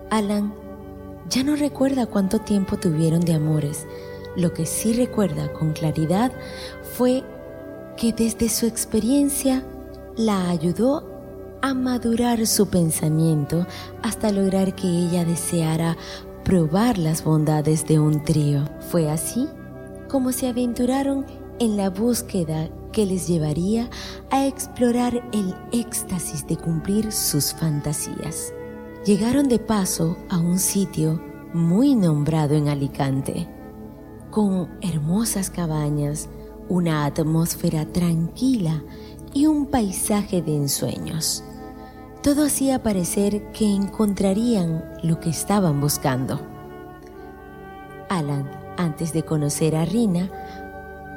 Alan 0.10 0.54
ya 1.30 1.44
no 1.44 1.56
recuerda 1.56 2.08
cuánto 2.08 2.40
tiempo 2.40 2.78
tuvieron 2.78 3.22
de 3.22 3.36
amores. 3.36 3.86
Lo 4.36 4.54
que 4.54 4.66
sí 4.66 4.94
recuerda 4.94 5.54
con 5.54 5.74
claridad 5.74 6.32
fue 6.98 7.24
que 7.96 8.12
desde 8.12 8.50
su 8.50 8.66
experiencia 8.66 9.64
la 10.18 10.50
ayudó 10.50 11.08
a 11.62 11.74
madurar 11.74 12.48
su 12.48 12.70
pensamiento 12.70 13.68
hasta 14.02 14.32
lograr 14.32 14.74
que 14.74 14.88
ella 14.88 15.26
deseara 15.26 15.96
probar 16.44 16.98
las 16.98 17.24
bondades 17.24 17.86
de 17.86 18.00
un 18.00 18.24
trío. 18.24 18.66
Fue 18.90 19.10
así 19.10 19.48
como 20.10 20.32
se 20.32 20.48
aventuraron 20.48 21.26
en 21.60 21.78
la 21.78 21.90
búsqueda 21.90 22.70
que 22.92 23.06
les 23.06 23.28
llevaría 23.28 23.90
a 24.30 24.46
explorar 24.46 25.24
el 25.32 25.56
éxtasis 25.72 26.46
de 26.48 26.58
cumplir 26.58 27.12
sus 27.12 27.54
fantasías. 27.54 28.54
Llegaron 29.06 29.48
de 29.48 29.60
paso 29.60 30.18
a 30.30 30.38
un 30.38 30.60
sitio 30.60 31.22
muy 31.54 31.96
nombrado 31.96 32.56
en 32.56 32.68
Alicante, 32.68 33.48
con 34.30 34.70
hermosas 34.82 35.50
cabañas, 35.50 36.30
una 36.70 37.06
atmósfera 37.06 37.86
tranquila 37.86 38.84
y 39.34 39.46
un 39.46 39.66
paisaje 39.68 40.42
de 40.42 40.56
ensueños. 40.56 41.44
Todo 42.24 42.46
hacía 42.46 42.84
parecer 42.84 43.52
que 43.52 43.66
encontrarían 43.66 44.84
lo 45.02 45.20
que 45.20 45.32
estaban 45.32 45.82
buscando. 45.82 46.40
Alan, 48.10 48.48
antes 48.78 49.12
de 49.12 49.24
conocer 49.24 49.76
a 49.76 49.86
Rina, 49.86 50.30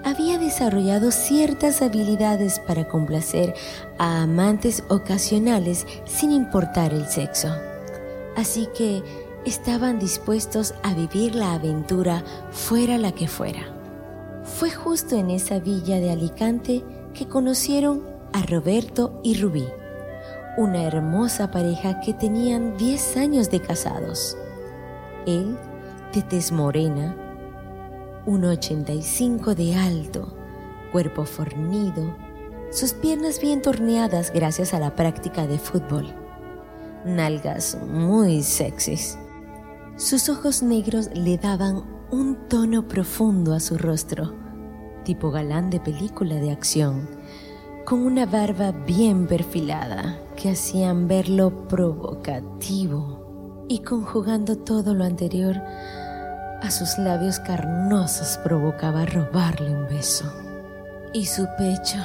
había 0.03 0.39
desarrollado 0.39 1.11
ciertas 1.11 1.83
habilidades 1.83 2.59
para 2.59 2.89
complacer 2.89 3.55
a 3.99 4.23
amantes 4.23 4.83
ocasionales 4.89 5.87
sin 6.07 6.33
importar 6.33 6.95
el 6.95 7.07
sexo. 7.07 7.49
Así 8.35 8.69
que 8.75 9.03
estaban 9.45 9.99
dispuestos 9.99 10.75
a 10.83 10.95
vivir 10.95 11.35
la 11.35 11.53
aventura 11.53 12.25
fuera 12.51 12.97
la 12.97 13.13
que 13.13 13.29
fuera. 13.29 13.75
Fue 14.43 14.71
justo 14.71 15.17
en 15.17 15.29
esa 15.29 15.59
villa 15.59 16.01
de 16.01 16.11
Alicante 16.11 16.83
que 17.13 17.29
conocieron 17.29 18.03
a 18.33 18.43
Roberto 18.43 19.21
y 19.23 19.35
Rubí, 19.41 19.67
una 20.57 20.85
hermosa 20.85 21.51
pareja 21.51 22.01
que 22.01 22.15
tenían 22.15 22.77
10 22.77 23.17
años 23.17 23.51
de 23.51 23.61
casados. 23.61 24.37
Él, 25.27 25.59
de 26.13 26.23
tez 26.23 26.53
morena, 26.53 27.17
1,85 28.27 29.55
de 29.55 29.75
alto, 29.75 30.35
cuerpo 30.93 31.25
fornido, 31.25 32.17
sus 32.71 32.93
piernas 32.93 33.41
bien 33.41 33.63
torneadas 33.63 34.33
gracias 34.33 34.75
a 34.75 34.81
la 34.81 34.95
práctica 34.95 35.47
de 35.47 35.59
fútbol, 35.59 36.15
nalgas 37.05 37.77
muy 37.87 38.43
sexys. 38.43 39.19
Sus 39.97 40.29
ojos 40.29 40.63
negros 40.63 41.11
le 41.15 41.37
daban 41.37 41.85
un 42.11 42.49
tono 42.49 42.87
profundo 42.87 43.55
a 43.55 43.61
su 43.61 43.77
rostro, 43.77 44.35
tipo 45.05 45.31
galán 45.31 45.71
de 45.71 45.81
película 45.81 46.37
de 46.37 46.51
acción, 46.51 47.09
con 47.85 48.01
una 48.01 48.27
barba 48.27 48.73
bien 48.73 49.27
perfilada 49.27 50.19
que 50.37 50.51
hacían 50.51 51.07
verlo 51.07 51.69
provocativo 51.69 53.67
y 53.69 53.81
conjugando 53.81 54.57
todo 54.57 54.95
lo 54.95 55.05
anterior, 55.05 55.57
a 55.57 56.71
sus 56.71 56.97
labios 56.99 57.39
carnosos 57.41 58.39
provocaba 58.43 59.05
robarle 59.05 59.71
un 59.71 59.87
beso. 59.87 60.25
Y 61.13 61.27
su 61.27 61.47
pecho, 61.59 61.99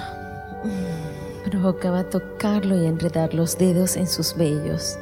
Provocaba 1.46 2.04
tocarlo 2.04 2.76
y 2.76 2.86
enredar 2.86 3.34
los 3.34 3.58
dedos 3.58 3.96
en 3.96 4.08
sus 4.08 4.36
vellos. 4.36 5.00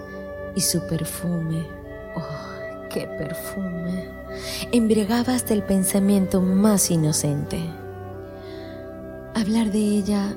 Y 0.56 0.62
su 0.62 0.86
perfume, 0.88 1.66
oh, 2.16 2.90
qué 2.90 3.08
perfume, 3.08 4.08
embriagaba 4.72 5.34
hasta 5.34 5.54
el 5.54 5.64
pensamiento 5.64 6.42
más 6.42 6.90
inocente. 6.90 7.60
Hablar 9.36 9.72
de 9.72 9.80
ella 9.80 10.36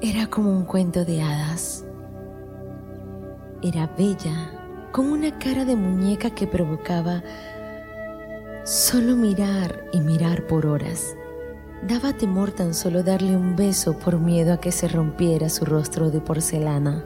era 0.00 0.28
como 0.28 0.52
un 0.52 0.64
cuento 0.64 1.04
de 1.04 1.22
hadas. 1.22 1.84
Era 3.62 3.88
bella, 3.98 4.52
con 4.92 5.06
una 5.10 5.36
cara 5.38 5.64
de 5.64 5.74
muñeca 5.74 6.30
que 6.30 6.46
provocaba 6.46 7.22
solo 8.64 9.16
mirar 9.16 9.84
y 9.92 10.00
mirar 10.00 10.46
por 10.46 10.66
horas. 10.66 11.16
Daba 11.86 12.12
temor 12.12 12.52
tan 12.52 12.74
solo 12.74 13.02
darle 13.02 13.36
un 13.36 13.56
beso 13.56 13.98
por 13.98 14.20
miedo 14.20 14.52
a 14.52 14.60
que 14.60 14.70
se 14.70 14.86
rompiera 14.86 15.48
su 15.48 15.64
rostro 15.64 16.10
de 16.10 16.20
porcelana. 16.20 17.04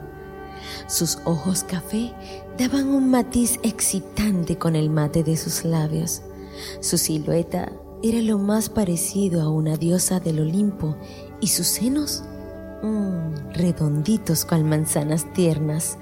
Sus 0.87 1.17
ojos 1.25 1.63
café 1.63 2.13
daban 2.59 2.89
un 2.89 3.09
matiz 3.09 3.59
excitante 3.63 4.57
con 4.57 4.75
el 4.75 4.91
mate 4.91 5.23
de 5.23 5.35
sus 5.35 5.65
labios. 5.65 6.21
Su 6.79 6.99
silueta 6.99 7.71
era 8.03 8.21
lo 8.21 8.37
más 8.37 8.69
parecido 8.69 9.41
a 9.41 9.49
una 9.49 9.77
diosa 9.77 10.19
del 10.19 10.41
Olimpo 10.41 10.95
y 11.39 11.47
sus 11.47 11.67
senos, 11.67 12.23
mm, 12.83 13.53
redonditos 13.53 14.45
cual 14.45 14.63
manzanas 14.63 15.31
tiernas, 15.33 15.97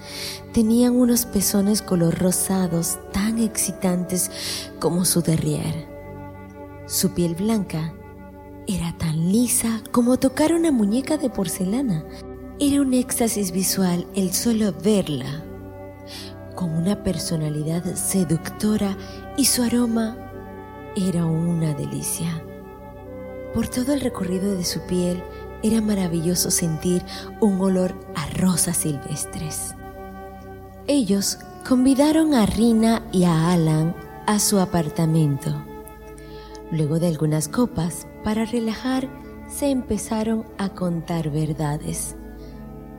tenían 0.53 0.95
unos 0.95 1.25
pezones 1.25 1.81
color 1.81 2.19
rosados 2.19 2.99
tan 3.13 3.39
excitantes 3.39 4.69
como 4.79 5.05
su 5.05 5.21
derrier. 5.21 5.87
Su 6.87 7.11
piel 7.11 7.35
blanca 7.35 7.93
era 8.67 8.95
tan 8.97 9.31
lisa 9.31 9.81
como 9.91 10.19
tocar 10.19 10.53
una 10.53 10.71
muñeca 10.71 11.17
de 11.17 11.29
porcelana. 11.29 12.03
Era 12.59 12.81
un 12.81 12.93
éxtasis 12.93 13.51
visual 13.51 14.05
el 14.13 14.33
solo 14.33 14.73
verla, 14.83 15.43
con 16.55 16.69
una 16.69 17.03
personalidad 17.03 17.95
seductora 17.95 18.97
y 19.37 19.45
su 19.45 19.63
aroma 19.63 20.17
era 20.95 21.25
una 21.25 21.73
delicia. 21.73 22.43
Por 23.53 23.67
todo 23.67 23.93
el 23.93 24.01
recorrido 24.01 24.55
de 24.55 24.63
su 24.63 24.81
piel 24.81 25.23
era 25.63 25.81
maravilloso 25.81 26.51
sentir 26.51 27.03
un 27.39 27.59
olor 27.61 27.93
a 28.15 28.25
rosas 28.37 28.77
silvestres. 28.77 29.75
Ellos 30.87 31.39
convidaron 31.67 32.33
a 32.33 32.45
Rina 32.45 33.03
y 33.11 33.23
a 33.23 33.51
Alan 33.51 33.95
a 34.25 34.39
su 34.39 34.59
apartamento. 34.59 35.63
Luego 36.71 36.99
de 36.99 37.07
algunas 37.07 37.47
copas, 37.47 38.07
para 38.23 38.45
relajar, 38.45 39.09
se 39.49 39.69
empezaron 39.69 40.45
a 40.57 40.69
contar 40.69 41.29
verdades. 41.29 42.15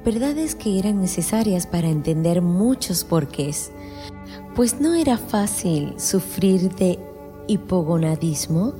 Verdades 0.04 0.54
que 0.54 0.78
eran 0.78 1.00
necesarias 1.00 1.66
para 1.66 1.88
entender 1.88 2.42
muchos 2.42 3.04
porqués, 3.04 3.72
pues 4.54 4.80
no 4.80 4.94
era 4.94 5.16
fácil 5.16 5.94
sufrir 5.98 6.74
de 6.74 6.98
hipogonadismo 7.46 8.74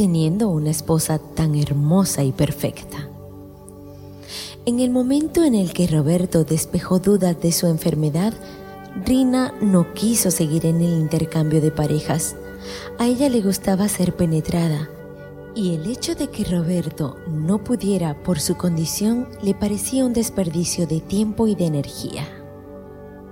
teniendo 0.00 0.48
una 0.48 0.70
esposa 0.70 1.18
tan 1.18 1.54
hermosa 1.54 2.24
y 2.24 2.32
perfecta. 2.32 3.06
En 4.64 4.80
el 4.80 4.88
momento 4.88 5.44
en 5.44 5.54
el 5.54 5.74
que 5.74 5.86
Roberto 5.86 6.42
despejó 6.42 7.00
dudas 7.00 7.38
de 7.42 7.52
su 7.52 7.66
enfermedad, 7.66 8.32
Rina 9.04 9.52
no 9.60 9.92
quiso 9.92 10.30
seguir 10.30 10.64
en 10.64 10.76
el 10.80 10.98
intercambio 10.98 11.60
de 11.60 11.70
parejas. 11.70 12.34
A 12.98 13.08
ella 13.08 13.28
le 13.28 13.42
gustaba 13.42 13.90
ser 13.90 14.16
penetrada 14.16 14.88
y 15.54 15.74
el 15.74 15.86
hecho 15.90 16.14
de 16.14 16.28
que 16.28 16.44
Roberto 16.44 17.18
no 17.28 17.62
pudiera 17.62 18.22
por 18.22 18.40
su 18.40 18.56
condición 18.56 19.28
le 19.42 19.52
parecía 19.52 20.06
un 20.06 20.14
desperdicio 20.14 20.86
de 20.86 21.02
tiempo 21.02 21.46
y 21.46 21.54
de 21.54 21.66
energía. 21.66 22.26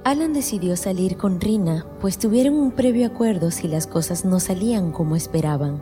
Alan 0.05 0.35
decidió 0.35 0.77
salir 0.77 1.17
con 1.17 1.41
Rina, 1.41 1.87
pues 2.03 2.19
tuvieron 2.19 2.57
un 2.57 2.73
previo 2.73 3.07
acuerdo 3.07 3.51
si 3.51 3.69
las 3.69 3.87
cosas 3.87 4.27
no 4.27 4.39
salían 4.39 4.93
como 4.93 5.17
esperaban. 5.17 5.81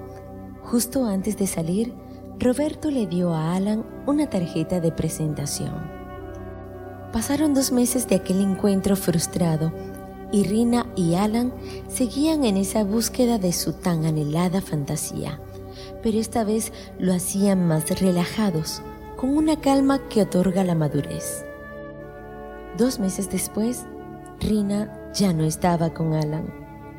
Justo 0.66 1.07
antes 1.07 1.37
de 1.37 1.46
salir, 1.46 1.94
Roberto 2.40 2.90
le 2.90 3.07
dio 3.07 3.33
a 3.33 3.55
Alan 3.55 3.87
una 4.05 4.29
tarjeta 4.29 4.81
de 4.81 4.90
presentación. 4.90 5.72
Pasaron 7.12 7.55
dos 7.55 7.70
meses 7.70 8.09
de 8.09 8.16
aquel 8.16 8.40
encuentro 8.40 8.96
frustrado 8.96 9.72
y 10.33 10.42
Rina 10.42 10.87
y 10.96 11.14
Alan 11.14 11.52
seguían 11.87 12.44
en 12.44 12.57
esa 12.57 12.83
búsqueda 12.83 13.38
de 13.38 13.52
su 13.52 13.74
tan 13.74 14.07
anhelada 14.07 14.61
fantasía, 14.61 15.40
pero 16.02 16.18
esta 16.18 16.42
vez 16.42 16.72
lo 16.98 17.14
hacían 17.14 17.68
más 17.68 17.88
relajados, 18.00 18.83
con 19.16 19.37
una 19.37 19.61
calma 19.61 20.09
que 20.09 20.22
otorga 20.22 20.64
la 20.64 20.74
madurez. 20.74 21.46
Dos 22.76 22.98
meses 22.98 23.31
después, 23.31 23.87
Rina 24.40 25.12
ya 25.14 25.33
no 25.33 25.44
estaba 25.44 25.94
con 25.94 26.14
Alan, 26.14 26.52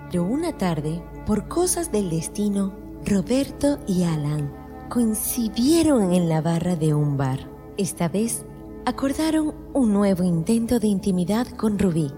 pero 0.10 0.24
una 0.24 0.58
tarde, 0.58 1.04
por 1.26 1.50
cosas 1.50 1.92
del 1.92 2.10
destino, 2.10 2.87
Roberto 3.08 3.80
y 3.88 4.04
Alan 4.04 4.52
coincidieron 4.90 6.12
en 6.12 6.28
la 6.28 6.42
barra 6.42 6.76
de 6.76 6.94
un 6.94 7.16
bar. 7.16 7.40
Esta 7.78 8.10
vez 8.10 8.46
acordaron 8.86 9.56
un 9.74 9.94
nuevo 9.94 10.26
intento 10.26 10.78
de 10.78 10.88
intimidad 10.88 11.48
con 11.48 11.80
Rubí. 11.80 12.12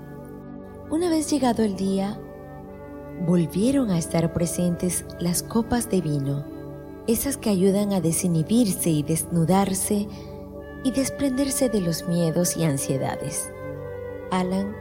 Una 0.90 1.08
vez 1.08 1.30
llegado 1.30 1.62
el 1.62 1.76
día, 1.76 2.20
volvieron 3.28 3.92
a 3.92 4.00
estar 4.00 4.34
presentes 4.34 5.06
las 5.20 5.44
copas 5.44 5.92
de 5.92 6.02
vino, 6.02 6.44
esas 7.06 7.38
que 7.38 7.52
ayudan 7.52 7.94
a 7.94 8.02
desinhibirse 8.02 8.90
y 8.90 9.04
desnudarse 9.04 10.08
y 10.84 10.90
desprenderse 10.90 11.70
de 11.70 11.82
los 11.82 12.08
miedos 12.08 12.58
y 12.58 12.64
ansiedades. 12.64 13.52
Alan 14.32 14.76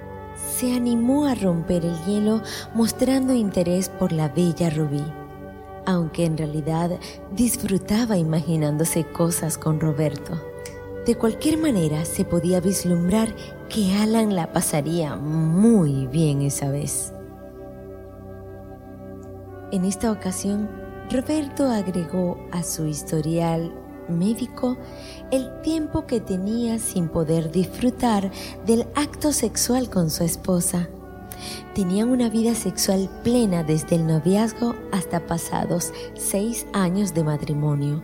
se 0.57 0.73
animó 0.73 1.27
a 1.27 1.35
romper 1.35 1.85
el 1.85 2.03
hielo 2.07 2.41
mostrando 2.73 3.35
interés 3.35 3.91
por 3.91 4.13
la 4.13 4.31
bella 4.31 4.71
Rubí, 4.71 5.05
aunque 5.89 6.27
en 6.27 6.37
realidad 6.37 6.91
disfrutaba 7.33 8.19
imaginándose 8.19 9.05
cosas 9.05 9.57
con 9.57 9.81
Roberto. 9.81 10.39
De 11.07 11.15
cualquier 11.15 11.57
manera 11.57 12.05
se 12.05 12.27
podía 12.27 12.61
vislumbrar 12.61 13.35
que 13.71 13.95
Alan 13.95 14.37
la 14.37 14.53
pasaría 14.53 15.17
muy 15.17 16.07
bien 16.07 16.43
esa 16.43 16.71
vez. 16.71 17.15
En 19.73 19.87
esta 19.87 20.13
ocasión, 20.13 20.69
Roberto 21.11 21.71
agregó 21.71 22.37
a 22.53 22.63
su 22.63 22.85
historial 22.85 23.73
médico 24.11 24.77
el 25.31 25.63
tiempo 25.63 26.07
que 26.07 26.21
tenía 26.21 26.79
sin 26.79 27.09
poder 27.09 27.51
disfrutar 27.51 28.31
del 28.67 28.87
acto 28.95 29.33
sexual 29.33 29.89
con 29.89 30.11
su 30.11 30.23
esposa. 30.23 30.91
Tenían 31.75 32.11
una 32.11 32.29
vida 32.29 32.55
sexual 32.55 33.09
plena 33.23 33.63
desde 33.63 33.97
el 33.97 34.07
noviazgo 34.07 34.75
hasta 34.93 35.27
pasados 35.27 35.93
seis 36.15 36.67
años 36.73 37.15
de 37.15 37.25
matrimonio. 37.25 38.03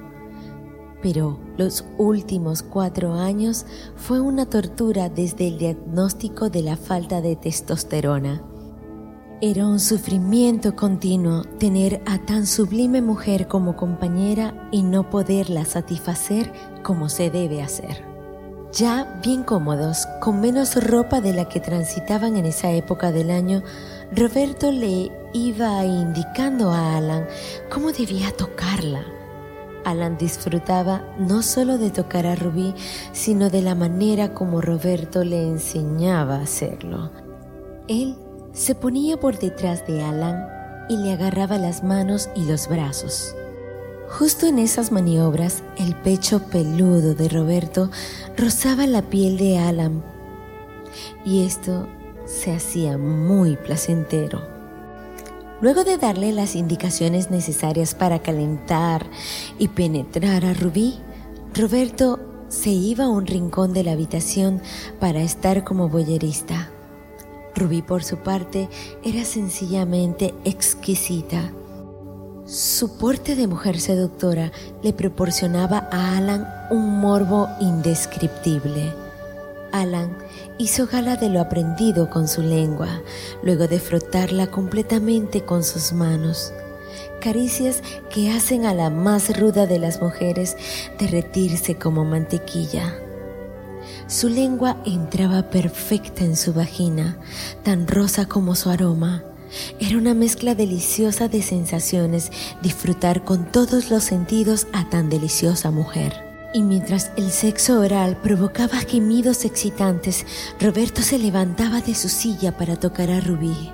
Pero 1.03 1.38
los 1.59 1.85
últimos 1.99 2.62
cuatro 2.62 3.14
años 3.14 3.66
fue 3.97 4.20
una 4.20 4.47
tortura 4.47 5.09
desde 5.09 5.49
el 5.49 5.59
diagnóstico 5.59 6.49
de 6.49 6.62
la 6.62 6.77
falta 6.77 7.20
de 7.20 7.37
testosterona. 7.37 8.42
Era 9.40 9.66
un 9.66 9.81
sufrimiento 9.81 10.75
continuo 10.75 11.42
tener 11.59 12.01
a 12.07 12.18
tan 12.18 12.47
sublime 12.47 13.03
mujer 13.03 13.49
como 13.49 13.77
compañera 13.77 14.68
y 14.73 14.83
no 14.83 15.11
poderla 15.11 15.66
satisfacer 15.66 16.51
como 16.83 17.11
se 17.11 17.29
debe 17.31 17.61
hacer. 17.61 18.13
Ya 18.76 19.06
bien 19.22 19.44
cómodos, 19.44 20.08
con 20.20 20.40
menos 20.40 20.74
ropa 20.82 21.20
de 21.20 21.32
la 21.32 21.48
que 21.48 21.60
transitaban 21.60 22.37
en 22.37 22.44
esa 22.44 22.72
época 22.72 23.12
del 23.12 23.30
año, 23.30 23.62
Roberto 24.10 24.72
le 24.72 25.12
iba 25.32 25.84
indicando 25.84 26.72
a 26.72 26.96
Alan 26.96 27.24
cómo 27.72 27.92
debía 27.92 28.32
tocarla. 28.32 29.04
Alan 29.84 30.18
disfrutaba 30.18 31.04
no 31.18 31.42
solo 31.42 31.78
de 31.78 31.90
tocar 31.90 32.26
a 32.26 32.34
Rubí, 32.34 32.74
sino 33.12 33.48
de 33.48 33.62
la 33.62 33.76
manera 33.76 34.34
como 34.34 34.60
Roberto 34.60 35.22
le 35.22 35.46
enseñaba 35.46 36.37
a 36.38 36.42
hacerlo. 36.42 37.12
Él 37.87 38.16
se 38.52 38.74
ponía 38.74 39.20
por 39.20 39.38
detrás 39.38 39.87
de 39.87 40.02
Alan 40.02 40.48
y 40.88 40.96
le 40.96 41.12
agarraba 41.12 41.58
las 41.58 41.84
manos 41.84 42.28
y 42.34 42.44
los 42.44 42.66
brazos. 42.66 43.37
Justo 44.08 44.46
en 44.46 44.58
esas 44.58 44.92
maniobras, 44.92 45.62
el 45.76 45.96
pecho 45.96 46.40
peludo 46.40 47.14
de 47.14 47.28
Roberto 47.28 47.90
rozaba 48.36 48.86
la 48.86 49.02
piel 49.02 49.36
de 49.36 49.58
Alan 49.58 50.02
y 51.24 51.44
esto 51.44 51.88
se 52.24 52.52
hacía 52.52 52.96
muy 52.96 53.56
placentero. 53.56 54.42
Luego 55.60 55.84
de 55.84 55.96
darle 55.96 56.32
las 56.32 56.56
indicaciones 56.56 57.30
necesarias 57.30 57.94
para 57.94 58.20
calentar 58.20 59.06
y 59.58 59.68
penetrar 59.68 60.44
a 60.44 60.52
Rubí, 60.52 61.00
Roberto 61.54 62.20
se 62.48 62.70
iba 62.70 63.04
a 63.04 63.08
un 63.08 63.26
rincón 63.26 63.72
de 63.72 63.82
la 63.82 63.92
habitación 63.92 64.60
para 65.00 65.22
estar 65.22 65.64
como 65.64 65.88
boyerista. 65.88 66.70
Rubí 67.54 67.82
por 67.82 68.04
su 68.04 68.18
parte 68.18 68.68
era 69.04 69.24
sencillamente 69.24 70.34
exquisita. 70.44 71.52
Su 72.46 72.98
porte 72.98 73.37
de 73.37 73.46
mujer 73.46 73.80
seductora 73.80 74.52
le 74.83 74.92
proporcionaba 74.92 75.88
a 75.90 76.18
Alan 76.18 76.46
un 76.70 77.00
morbo 77.00 77.48
indescriptible. 77.59 78.92
Alan 79.72 80.14
hizo 80.59 80.87
gala 80.87 81.16
de 81.16 81.30
lo 81.30 81.40
aprendido 81.40 82.11
con 82.11 82.28
su 82.28 82.42
lengua, 82.42 83.00
luego 83.42 83.66
de 83.66 83.80
frotarla 83.80 84.48
completamente 84.48 85.40
con 85.46 85.64
sus 85.64 85.94
manos. 85.94 86.52
Caricias 87.18 87.83
que 88.11 88.30
hacen 88.30 88.66
a 88.66 88.74
la 88.74 88.90
más 88.90 89.38
ruda 89.38 89.66
de 89.66 89.78
las 89.78 90.02
mujeres 90.02 90.54
derretirse 90.98 91.76
como 91.76 92.04
mantequilla. 92.04 92.94
Su 94.07 94.28
lengua 94.28 94.76
entraba 94.85 95.48
perfecta 95.48 96.24
en 96.24 96.37
su 96.37 96.52
vagina, 96.52 97.16
tan 97.62 97.88
rosa 97.88 98.26
como 98.26 98.54
su 98.54 98.68
aroma 98.68 99.24
era 99.80 99.98
una 99.98 100.14
mezcla 100.14 100.54
deliciosa 100.54 101.28
de 101.28 101.42
sensaciones 101.42 102.30
disfrutar 102.62 103.24
con 103.24 103.50
todos 103.50 103.90
los 103.90 104.04
sentidos 104.04 104.66
a 104.72 104.88
tan 104.88 105.08
deliciosa 105.08 105.70
mujer. 105.70 106.24
Y 106.54 106.62
mientras 106.62 107.10
el 107.16 107.30
sexo 107.30 107.80
oral 107.80 108.16
provocaba 108.22 108.78
gemidos 108.78 109.44
excitantes, 109.44 110.24
Roberto 110.60 111.02
se 111.02 111.18
levantaba 111.18 111.80
de 111.80 111.94
su 111.94 112.08
silla 112.08 112.56
para 112.56 112.76
tocar 112.76 113.10
a 113.10 113.20
Rubí. 113.20 113.72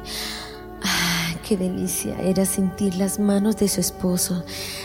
¡Ah, 0.83 1.35
qué 1.47 1.59
delicia 1.59 2.17
era 2.23 2.47
sentir 2.47 2.95
las 2.95 3.19
manos 3.19 3.59
de 3.59 3.69
su 3.69 3.81
esposo, 3.81 4.45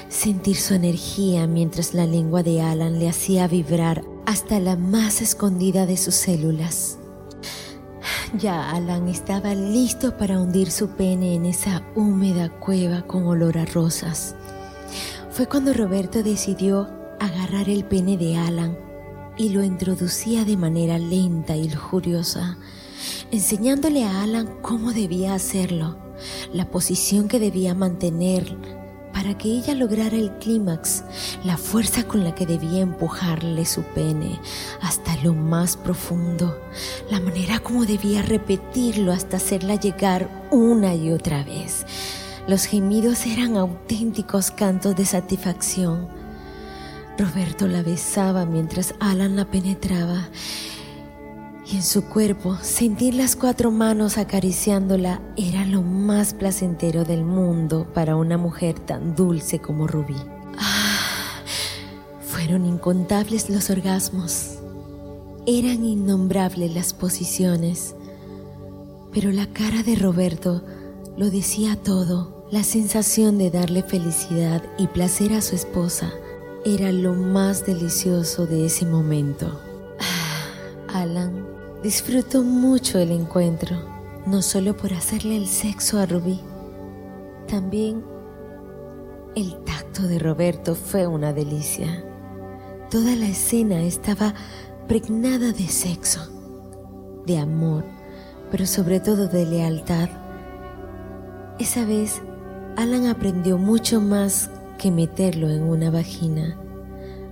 sentir 0.10 0.58
su 0.58 0.74
energía 0.74 1.48
mientras 1.48 1.94
la 1.94 2.06
lengua 2.06 2.44
de 2.44 2.62
Alan 2.62 3.00
le 3.00 3.08
hacía 3.08 3.48
vibrar 3.48 4.04
hasta 4.26 4.60
la 4.60 4.76
más 4.76 5.22
escondida 5.22 5.86
de 5.86 5.96
sus 5.96 6.16
células. 6.16 6.98
Ya 8.38 8.72
Alan 8.72 9.08
estaba 9.08 9.56
listo 9.56 10.18
para 10.18 10.42
hundir 10.42 10.70
su 10.70 10.90
pene 10.90 11.36
en 11.36 11.46
esa 11.46 11.82
húmeda 11.96 12.50
cueva 12.50 13.04
con 13.04 13.26
olor 13.28 13.58
a 13.58 13.66
rosas. 13.66 14.36
Fue 15.30 15.48
cuando 15.48 15.74
Roberto 15.74 16.22
decidió 16.22 16.90
agarrar 17.22 17.70
el 17.70 17.86
pene 17.86 18.18
de 18.18 18.36
Alan 18.36 18.78
y 19.38 19.50
lo 19.50 19.64
introducía 19.64 20.44
de 20.44 20.58
manera 20.58 20.98
lenta 20.98 21.56
y 21.56 21.70
lujuriosa, 21.70 22.58
enseñándole 23.32 24.04
a 24.04 24.24
Alan 24.24 24.50
cómo 24.62 24.92
debía 24.92 25.34
hacerlo, 25.34 25.96
la 26.52 26.70
posición 26.70 27.30
que 27.30 27.40
debía 27.40 27.74
mantener 27.74 28.58
para 29.16 29.38
que 29.38 29.48
ella 29.48 29.74
lograra 29.74 30.18
el 30.18 30.30
clímax, 30.40 31.06
la 31.46 31.56
fuerza 31.56 32.06
con 32.06 32.26
la 32.26 32.36
que 32.36 32.46
debía 32.46 32.82
empujarle 32.82 33.64
su 33.66 33.82
pene 33.82 34.42
hasta 34.82 35.16
lo 35.24 35.34
más 35.34 35.78
profundo, 35.78 36.60
la 37.10 37.22
manera 37.22 37.60
como 37.60 37.86
debía 37.86 38.24
repetirlo 38.24 39.14
hasta 39.14 39.38
hacerla 39.38 39.76
llegar 39.76 40.30
una 40.52 40.96
y 40.96 41.14
otra 41.14 41.46
vez. 41.46 41.86
Los 42.46 42.66
gemidos 42.66 43.26
eran 43.26 43.56
auténticos 43.56 44.52
cantos 44.52 44.98
de 44.98 45.06
satisfacción. 45.06 46.10
Roberto 47.18 47.70
la 47.70 47.84
besaba 47.84 48.46
mientras 48.46 48.96
Alan 49.00 49.38
la 49.38 49.46
penetraba 49.46 50.28
y 51.68 51.78
en 51.78 51.84
su 51.84 52.06
cuerpo 52.06 52.58
sentir 52.62 53.16
las 53.16 53.36
cuatro 53.36 53.72
manos 53.72 54.18
acariciándola 54.18 55.22
era 55.36 55.66
lo 55.66 55.82
más 55.82 56.34
placentero 56.34 57.06
del 57.06 57.24
mundo 57.24 57.88
para 57.94 58.16
una 58.16 58.38
mujer 58.38 58.80
tan 58.80 59.16
dulce 59.16 59.60
como 59.60 59.88
Rubí. 59.88 60.18
Ah, 60.58 61.42
fueron 62.22 62.66
incontables 62.66 63.50
los 63.50 63.70
orgasmos, 63.70 64.60
eran 65.48 65.84
innombrables 65.84 66.74
las 66.74 66.94
posiciones, 66.94 67.96
pero 69.12 69.32
la 69.32 69.48
cara 69.48 69.82
de 69.82 69.96
Roberto 69.96 70.64
lo 71.18 71.32
decía 71.32 71.78
todo, 71.82 72.46
la 72.52 72.64
sensación 72.64 73.40
de 73.40 73.50
darle 73.50 73.82
felicidad 73.82 74.62
y 74.78 74.88
placer 74.88 75.34
a 75.34 75.42
su 75.42 75.56
esposa 75.56 76.14
era 76.64 76.92
lo 76.92 77.14
más 77.14 77.66
delicioso 77.66 78.46
de 78.46 78.66
ese 78.66 78.86
momento. 78.86 79.60
Ah, 80.00 81.02
Alan 81.02 81.55
Disfruto 81.86 82.42
mucho 82.42 82.98
el 82.98 83.12
encuentro, 83.12 83.78
no 84.26 84.42
solo 84.42 84.76
por 84.76 84.92
hacerle 84.92 85.38
el 85.38 85.46
sexo 85.46 86.00
a 86.00 86.08
Rubí, 86.08 86.40
también 87.48 88.04
el 89.36 89.56
tacto 89.66 90.02
de 90.02 90.18
Roberto 90.18 90.74
fue 90.74 91.06
una 91.06 91.32
delicia. 91.32 92.04
Toda 92.90 93.16
la 93.16 93.28
escena 93.28 93.84
estaba 93.84 94.34
pregnada 94.88 95.52
de 95.52 95.68
sexo, 95.68 96.22
de 97.28 97.38
amor, 97.38 97.84
pero 98.50 98.66
sobre 98.66 99.00
todo 99.00 99.28
de 99.28 99.46
lealtad. 99.46 100.10
Esa 101.60 101.86
vez, 101.86 102.20
Alan 102.78 103.06
aprendió 103.06 103.60
mucho 103.60 104.02
más 104.02 104.50
que 104.80 104.90
meterlo 104.90 105.52
en 105.52 105.62
una 105.62 105.92
vagina. 105.92 106.58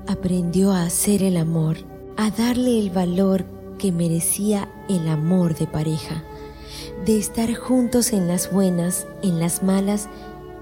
Aprendió 0.05 0.73
a 0.73 0.83
hacer 0.83 1.23
el 1.23 1.37
amor, 1.37 1.77
a 2.17 2.29
darle 2.29 2.77
el 2.77 2.91
valor 2.91 3.52
que 3.83 3.91
merecía 3.91 4.69
el 4.87 5.09
amor 5.09 5.55
de 5.55 5.67
pareja, 5.67 6.23
de 7.05 7.19
estar 7.19 7.53
juntos 7.53 8.13
en 8.13 8.29
las 8.29 8.49
buenas, 8.49 9.05
en 9.21 9.41
las 9.41 9.61
malas 9.61 10.07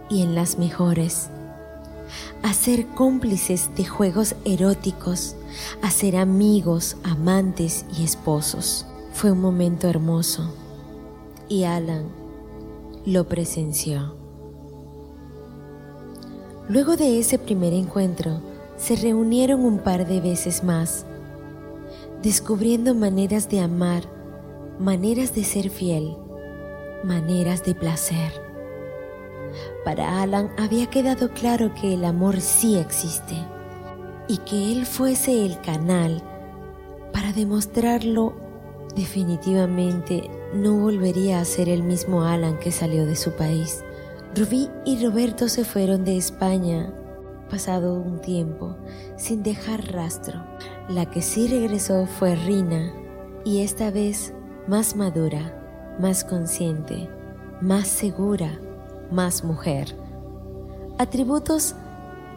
y 0.10 0.23
en 0.23 0.34
las 0.34 0.57
mejores, 0.57 1.29
a 2.41 2.51
ser 2.55 2.88
cómplices 2.88 3.69
de 3.75 3.86
juegos 3.86 4.34
eróticos, 4.43 5.36
a 5.84 5.91
ser 5.91 6.15
amigos, 6.15 6.97
amantes 7.03 7.86
y 7.95 8.03
esposos. 8.03 8.88
Fue 9.13 9.31
un 9.31 9.39
momento 9.39 9.88
hermoso 9.88 10.51
y 11.47 11.65
Alan 11.65 12.05
lo 13.05 13.27
presenció. 13.27 14.15
Luego 16.67 16.97
de 16.97 17.19
ese 17.19 17.38
primer 17.38 17.73
encuentro, 17.73 18.39
se 18.77 18.95
reunieron 18.95 19.63
un 19.63 19.77
par 19.77 20.07
de 20.07 20.21
veces 20.21 20.63
más 20.63 21.05
descubriendo 22.21 22.93
maneras 22.93 23.49
de 23.49 23.62
amar, 23.62 24.03
maneras 24.79 25.34
de 25.34 25.43
ser 25.43 25.69
fiel, 25.69 26.15
maneras 27.03 27.63
de 27.63 27.75
placer. 27.75 28.31
Para 29.84 30.21
Alan 30.21 30.51
había 30.57 30.86
quedado 30.86 31.29
claro 31.29 31.73
que 31.73 31.93
el 31.93 32.05
amor 32.05 32.41
sí 32.41 32.77
existe 32.77 33.36
y 34.27 34.38
que 34.39 34.71
él 34.71 34.86
fuese 34.86 35.45
el 35.45 35.60
canal 35.62 36.23
para 37.12 37.34
demostrarlo 37.34 38.34
definitivamente 38.95 40.29
no 40.53 40.77
volvería 40.77 41.39
a 41.39 41.45
ser 41.45 41.69
el 41.69 41.84
mismo 41.84 42.23
Alan 42.23 42.60
que 42.60 42.71
salió 42.71 43.05
de 43.05 43.15
su 43.15 43.31
país. 43.31 43.84
Rubí 44.36 44.69
y 44.86 45.03
Roberto 45.05 45.49
se 45.49 45.65
fueron 45.65 46.05
de 46.05 46.17
España 46.17 46.93
pasado 47.49 47.95
un 47.95 48.19
tiempo 48.21 48.77
sin 49.17 49.43
dejar 49.43 49.91
rastro. 49.91 50.41
La 50.93 51.10
que 51.10 51.21
sí 51.21 51.47
regresó 51.47 52.06
fue 52.06 52.36
Rina 52.36 52.91
y 53.45 53.62
esta 53.62 53.91
vez 53.91 54.34
más 54.67 54.97
madura, 54.97 55.95
más 56.01 56.25
consciente, 56.25 57.08
más 57.62 57.88
segura, 57.88 58.60
más 59.10 59.45
mujer. 59.45 59.95
Atributos 60.97 61.75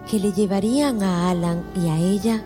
que 0.08 0.20
le 0.20 0.30
llevarían 0.30 1.02
a 1.02 1.30
Alan 1.30 1.64
y 1.74 1.88
a 1.88 1.98
ella 1.98 2.44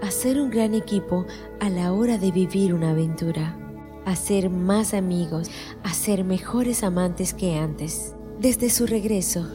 a 0.00 0.12
ser 0.12 0.40
un 0.40 0.48
gran 0.48 0.74
equipo 0.74 1.26
a 1.58 1.68
la 1.70 1.92
hora 1.92 2.18
de 2.18 2.30
vivir 2.30 2.72
una 2.72 2.90
aventura, 2.90 3.56
a 4.04 4.14
ser 4.14 4.48
más 4.48 4.94
amigos, 4.94 5.50
a 5.82 5.92
ser 5.92 6.22
mejores 6.22 6.84
amantes 6.84 7.34
que 7.34 7.56
antes. 7.56 8.14
Desde 8.38 8.70
su 8.70 8.86
regreso, 8.86 9.48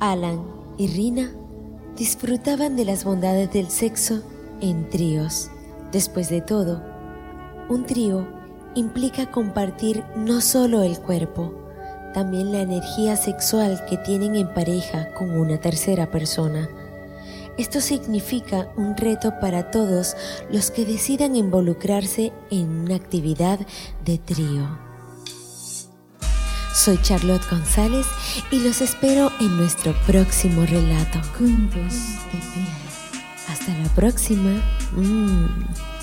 Alan 0.00 0.42
y 0.76 0.88
Rina 0.88 1.30
disfrutaban 1.96 2.74
de 2.74 2.84
las 2.84 3.04
bondades 3.04 3.52
del 3.52 3.70
sexo 3.70 4.24
en 4.60 4.88
tríos. 4.88 5.50
Después 5.92 6.28
de 6.28 6.40
todo, 6.40 6.82
un 7.68 7.86
trío 7.86 8.26
implica 8.74 9.30
compartir 9.30 10.04
no 10.16 10.40
solo 10.40 10.82
el 10.82 10.98
cuerpo, 11.00 11.54
también 12.14 12.52
la 12.52 12.60
energía 12.60 13.16
sexual 13.16 13.84
que 13.88 13.96
tienen 13.98 14.36
en 14.36 14.52
pareja 14.52 15.12
con 15.14 15.30
una 15.30 15.58
tercera 15.58 16.10
persona. 16.10 16.68
Esto 17.58 17.80
significa 17.80 18.68
un 18.76 18.96
reto 18.96 19.38
para 19.40 19.70
todos 19.70 20.16
los 20.50 20.70
que 20.70 20.84
decidan 20.84 21.36
involucrarse 21.36 22.32
en 22.50 22.68
una 22.68 22.96
actividad 22.96 23.58
de 24.04 24.18
trío. 24.18 24.90
Soy 26.74 26.98
Charlotte 27.02 27.42
González 27.50 28.06
y 28.50 28.60
los 28.60 28.80
espero 28.80 29.30
en 29.40 29.56
nuestro 29.58 29.94
próximo 30.06 30.64
relato. 30.64 31.20
Cuentos 31.36 31.92
de. 32.32 32.89
Hasta 33.50 33.76
la 33.76 33.88
próxima. 33.96 34.62
Mm. 34.92 35.99